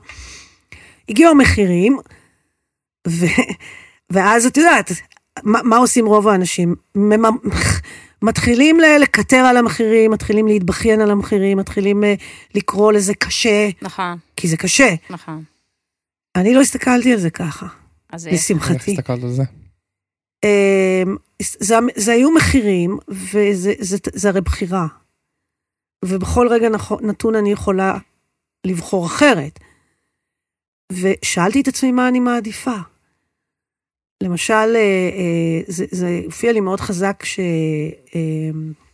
הגיעו 1.08 1.30
המחירים, 1.30 1.98
ו... 3.08 3.26
ואז 4.12 4.46
את 4.46 4.56
יודעת, 4.56 4.92
מה, 5.42 5.62
מה 5.62 5.76
עושים 5.76 6.06
רוב 6.06 6.28
האנשים? 6.28 6.74
מתחילים 8.22 8.80
לקטר 9.00 9.36
על 9.36 9.56
המחירים, 9.56 10.10
מתחילים 10.10 10.46
להתבכיין 10.46 11.00
על 11.00 11.10
המחירים, 11.10 11.58
מתחילים 11.58 12.04
אה, 12.04 12.14
לקרוא 12.54 12.92
לזה 12.92 13.14
קשה, 13.14 13.68
נכון, 13.82 14.18
כי 14.36 14.48
זה 14.48 14.56
קשה. 14.56 14.94
נכון. 15.10 15.42
אני 16.36 16.54
לא 16.54 16.60
הסתכלתי 16.60 17.12
על 17.12 17.18
זה 17.18 17.30
ככה, 17.30 17.66
אז 18.12 18.26
איך? 18.26 18.34
איך 18.34 18.42
לשמחתי. 18.42 18.92
הסתכלת 18.92 19.22
על 19.22 19.30
זה? 19.30 19.42
אמ, 20.44 21.16
זה, 21.42 21.74
זה 21.96 22.12
היו 22.12 22.30
מחירים, 22.30 22.98
וזה 23.08 23.72
זה, 23.78 23.96
זה 24.14 24.28
הרי 24.28 24.40
בחירה. 24.40 24.86
ובכל 26.04 26.48
רגע 26.50 26.68
נתון 27.02 27.34
אני 27.34 27.52
יכולה 27.52 27.98
לבחור 28.66 29.06
אחרת. 29.06 29.58
ושאלתי 30.92 31.60
את 31.60 31.68
עצמי 31.68 31.92
מה 31.92 32.08
אני 32.08 32.20
מעדיפה. 32.20 32.76
למשל, 34.22 34.52
אה, 34.74 35.10
אה, 35.16 35.60
זה, 35.66 35.84
זה 35.90 36.20
הופיע 36.24 36.52
לי 36.52 36.60
מאוד 36.60 36.80
חזק 36.80 37.22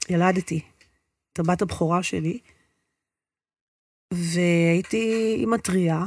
כשילדתי 0.08 0.60
את 1.32 1.38
הבת 1.38 1.62
הבכורה 1.62 2.02
שלי, 2.02 2.38
והייתי 4.14 5.34
אימא 5.38 5.56
טריה, 5.56 6.04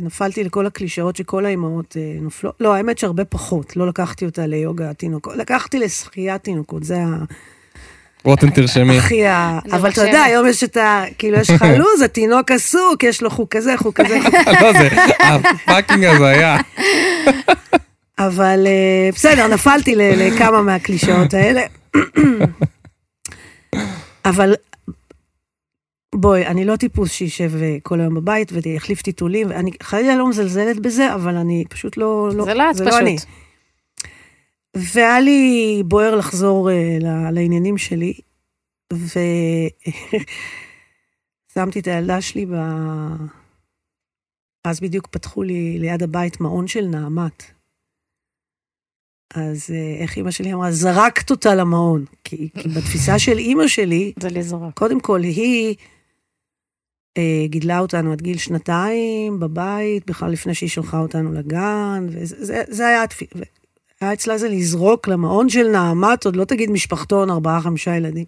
ונפלתי 0.00 0.44
לכל 0.44 0.66
הקלישאות 0.66 1.16
שכל 1.16 1.46
האימהות 1.46 1.96
אה, 1.96 2.16
נופלות. 2.20 2.54
לא, 2.60 2.74
האמת 2.74 2.98
שהרבה 2.98 3.24
פחות, 3.24 3.76
לא 3.76 3.86
לקחתי 3.88 4.24
אותה 4.24 4.46
ליוגה 4.46 4.94
תינוקות, 4.94 5.36
לקחתי 5.36 5.78
לשחיית 5.78 6.42
תינוקות, 6.42 6.84
זה 6.84 7.02
ה... 7.02 7.06
רותם 8.24 8.50
תרשמי. 8.50 8.98
הכי 8.98 9.26
ה... 9.26 9.58
אבל 9.72 9.90
אתה. 9.90 10.00
יודע, 10.06 10.22
היום 10.22 10.46
יש 10.46 10.64
את 10.64 10.76
ה... 10.76 11.02
כאילו, 11.18 11.38
יש 11.38 11.50
לך 11.50 11.64
לו"ז, 11.78 12.02
התינוק 12.02 12.50
עסוק, 12.50 13.02
יש 13.02 13.22
לו 13.22 13.30
חוג 13.30 13.48
כזה, 13.50 13.74
חוג 13.76 13.94
כזה, 13.94 14.18
לא, 14.62 14.72
זה 14.72 14.88
הפאקינג 15.18 16.04
הזה 16.04 16.26
היה. 16.26 16.56
אבל 18.18 18.66
אה, 18.66 19.10
בסדר, 19.12 19.46
נפלתי 19.46 19.94
ל- 19.96 20.00
לכמה 20.16 20.62
מהקלישאות 20.62 21.34
האלה. 21.34 21.62
אבל 24.24 24.54
בואי, 26.14 26.46
אני 26.46 26.64
לא 26.64 26.76
טיפוס 26.76 27.12
שישב 27.12 27.50
אה, 27.62 27.76
כל 27.82 28.00
היום 28.00 28.14
בבית 28.14 28.52
ויחליף 28.52 29.02
טיטולים, 29.02 29.46
ואני 29.50 29.70
חלילה 29.82 30.16
לא 30.16 30.28
מזלזלת 30.28 30.80
בזה, 30.80 31.14
אבל 31.14 31.36
אני 31.36 31.64
פשוט 31.70 31.96
לא... 31.96 32.30
לא 32.34 32.44
זה 32.44 32.54
לא 32.54 32.70
את 32.70 32.76
אני. 33.00 33.16
פשוט. 33.16 33.28
והיה 34.76 35.20
לי 35.20 35.82
בוער 35.86 36.16
לחזור 36.16 36.70
ל- 37.00 37.30
לעניינים 37.30 37.78
שלי, 37.78 38.14
ושמתי 38.92 39.20
את 41.80 41.86
הילדה 41.86 42.20
שלי 42.20 42.46
ב... 42.46 42.52
אז 44.64 44.80
בדיוק 44.80 45.06
פתחו 45.06 45.42
לי 45.42 45.78
ליד 45.78 46.02
הבית 46.02 46.40
מעון 46.40 46.66
של 46.66 46.86
נעמת. 46.86 47.42
אז 49.34 49.70
אה, 49.74 49.96
איך 50.02 50.16
אימא 50.16 50.30
שלי 50.30 50.52
אמרה? 50.52 50.72
זרקת 50.72 51.30
אותה 51.30 51.54
למעון. 51.54 52.04
כי, 52.24 52.48
כי 52.58 52.68
בתפיסה 52.68 53.18
של 53.18 53.38
אימא 53.38 53.68
שלי, 53.68 54.12
זה 54.20 54.28
לזרוק. 54.28 54.74
קודם 54.74 55.00
כל, 55.00 55.22
היא 55.22 55.74
גידלה 57.46 57.78
אותנו 57.78 58.12
עד 58.12 58.22
גיל 58.22 58.38
שנתיים 58.38 59.40
בבית, 59.40 60.06
בכלל 60.06 60.30
לפני 60.30 60.54
שהיא 60.54 60.70
שלחה 60.70 60.98
אותנו 60.98 61.32
לגן, 61.32 62.06
וזה 62.10 62.44
זה, 62.44 62.62
זה 62.68 62.86
היה, 62.86 63.04
התפ- 63.04 63.44
היה 64.00 64.12
אצלה 64.12 64.38
זה 64.38 64.48
לזרוק 64.48 65.08
למעון 65.08 65.48
של 65.48 65.68
נעמת, 65.68 66.24
עוד 66.24 66.36
לא 66.36 66.44
תגיד 66.44 66.70
משפחתון, 66.70 67.30
ארבעה, 67.30 67.60
חמישה 67.60 67.96
ילדים. 67.96 68.24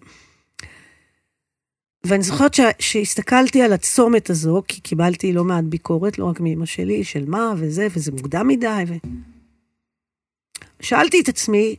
ואני 2.03 2.23
זוכרת 2.23 2.55
שהסתכלתי 2.79 3.61
על 3.61 3.73
הצומת 3.73 4.29
הזו, 4.29 4.61
כי 4.67 4.81
קיבלתי 4.81 5.33
לא 5.33 5.43
מעט 5.43 5.63
ביקורת, 5.63 6.19
לא 6.19 6.25
רק 6.25 6.39
מאמא 6.39 6.65
שלי, 6.65 7.03
של 7.03 7.25
מה 7.27 7.53
וזה, 7.57 7.87
וזה 7.95 8.11
מוקדם 8.11 8.47
מדי. 8.47 8.83
ו... 8.87 8.93
שאלתי 10.81 11.21
את 11.21 11.29
עצמי, 11.29 11.75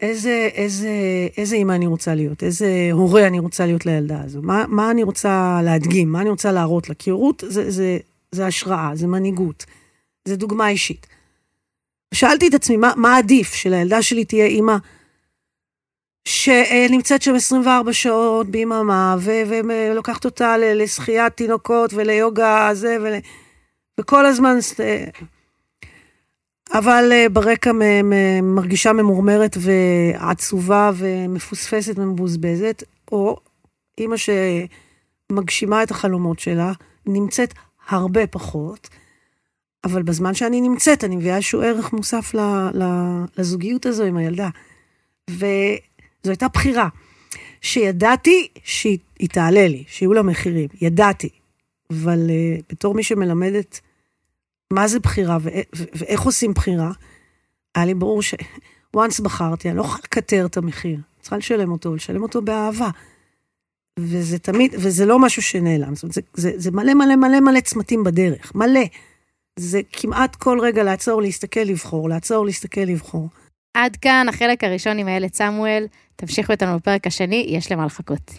איזה, 0.00 0.48
איזה, 0.54 0.90
איזה 1.36 1.56
אימא 1.56 1.72
אני 1.72 1.86
רוצה 1.86 2.14
להיות, 2.14 2.42
איזה 2.42 2.88
הורה 2.92 3.26
אני 3.26 3.38
רוצה 3.38 3.66
להיות 3.66 3.86
לילדה 3.86 4.20
הזו, 4.24 4.42
מה, 4.42 4.64
מה 4.68 4.90
אני 4.90 5.02
רוצה 5.02 5.60
להדגים, 5.64 6.12
מה 6.12 6.20
אני 6.20 6.30
רוצה 6.30 6.52
להראות 6.52 6.88
לה, 6.88 6.94
כי 6.94 7.10
הורות 7.10 7.42
זה, 7.46 7.70
זה, 7.70 7.98
זה 8.32 8.46
השראה, 8.46 8.90
זה 8.94 9.06
מנהיגות, 9.06 9.64
זה 10.24 10.36
דוגמה 10.36 10.68
אישית. 10.68 11.06
שאלתי 12.14 12.48
את 12.48 12.54
עצמי, 12.54 12.76
מה, 12.76 12.92
מה 12.96 13.16
עדיף, 13.16 13.54
שלילדה 13.54 14.02
שלי 14.02 14.24
תהיה 14.24 14.46
אימא 14.46 14.76
שנמצאת 16.28 17.22
שם 17.22 17.34
24 17.34 17.92
שעות 17.92 18.48
ביממה, 18.48 19.16
ו- 19.18 19.42
ולוקחת 19.48 20.24
אותה 20.24 20.56
לשחיית 20.58 21.32
תינוקות 21.32 21.94
וליוגה 21.94 22.70
זה, 22.72 22.96
ול... 23.02 23.14
וכל 24.00 24.26
הזמן... 24.26 24.58
אבל 26.72 27.08
אה, 27.12 27.28
ברקע 27.28 27.72
מרגישה 28.42 28.92
ממורמרת 28.92 29.56
ועצובה 29.60 30.90
ומפוספסת 30.96 31.98
ומבוזבזת, 31.98 32.82
או 33.12 33.36
אימא 33.98 34.16
שמגשימה 34.16 35.82
את 35.82 35.90
החלומות 35.90 36.38
שלה, 36.38 36.72
נמצאת 37.06 37.54
הרבה 37.88 38.26
פחות, 38.26 38.88
אבל 39.84 40.02
בזמן 40.02 40.34
שאני 40.34 40.60
נמצאת, 40.60 41.04
אני 41.04 41.16
מביאה 41.16 41.36
איזשהו 41.36 41.62
ערך 41.62 41.92
מוסף 41.92 42.34
לזוגיות 43.36 43.86
הזו 43.86 44.04
עם 44.04 44.16
הילדה. 44.16 44.48
וזו 45.30 46.30
הייתה 46.30 46.48
בחירה, 46.48 46.88
שידעתי 47.60 48.48
שהיא 48.64 48.98
היא 49.18 49.28
תעלה 49.28 49.68
לי, 49.68 49.84
שיהיו 49.88 50.12
לה 50.12 50.22
מחירים, 50.22 50.68
ידעתי. 50.80 51.28
אבל 51.90 52.26
uh, 52.28 52.62
בתור 52.70 52.94
מי 52.94 53.02
שמלמדת 53.02 53.80
מה 54.72 54.88
זה 54.88 55.00
בחירה 55.00 55.38
ואיך 55.94 56.22
עושים 56.22 56.52
בחירה, 56.52 56.90
היה 57.74 57.84
לי 57.84 57.94
ברור 57.94 58.22
ש... 58.22 58.34
once 58.96 59.22
בחרתי, 59.22 59.68
אני 59.68 59.76
לא 59.76 59.82
יכולה 59.82 60.00
לקטר 60.04 60.46
את 60.46 60.56
המחיר. 60.56 60.98
צריכה 61.20 61.36
לשלם 61.36 61.72
אותו, 61.72 61.94
לשלם 61.94 62.22
אותו 62.22 62.42
באהבה. 62.42 62.90
וזה 63.98 64.38
תמיד, 64.38 64.74
וזה 64.74 65.06
לא 65.06 65.18
משהו 65.18 65.42
שנעלם. 65.42 65.94
זאת 65.94 66.02
אומרת, 66.02 66.14
זה, 66.14 66.20
זה, 66.34 66.52
זה 66.56 66.70
מלא 66.70 66.94
מלא 66.94 67.16
מלא 67.16 67.40
מלא 67.40 67.60
צמתים 67.60 68.04
בדרך, 68.04 68.54
מלא. 68.54 68.80
זה 69.58 69.80
כמעט 69.92 70.36
כל 70.36 70.60
רגע 70.60 70.82
לעצור, 70.82 71.22
להסתכל, 71.22 71.60
לבחור, 71.60 72.08
לעצור, 72.08 72.46
להסתכל, 72.46 72.80
לבחור. 72.80 73.28
עד 73.74 73.96
כאן 73.96 74.26
החלק 74.28 74.64
הראשון 74.64 74.98
עם 74.98 75.08
איילת 75.08 75.34
סמואל. 75.34 75.86
תמשיכו 76.16 76.52
איתנו 76.52 76.76
בפרק 76.76 77.06
השני, 77.06 77.46
יש 77.48 77.72
למה 77.72 77.86
לחכות. 77.86 78.30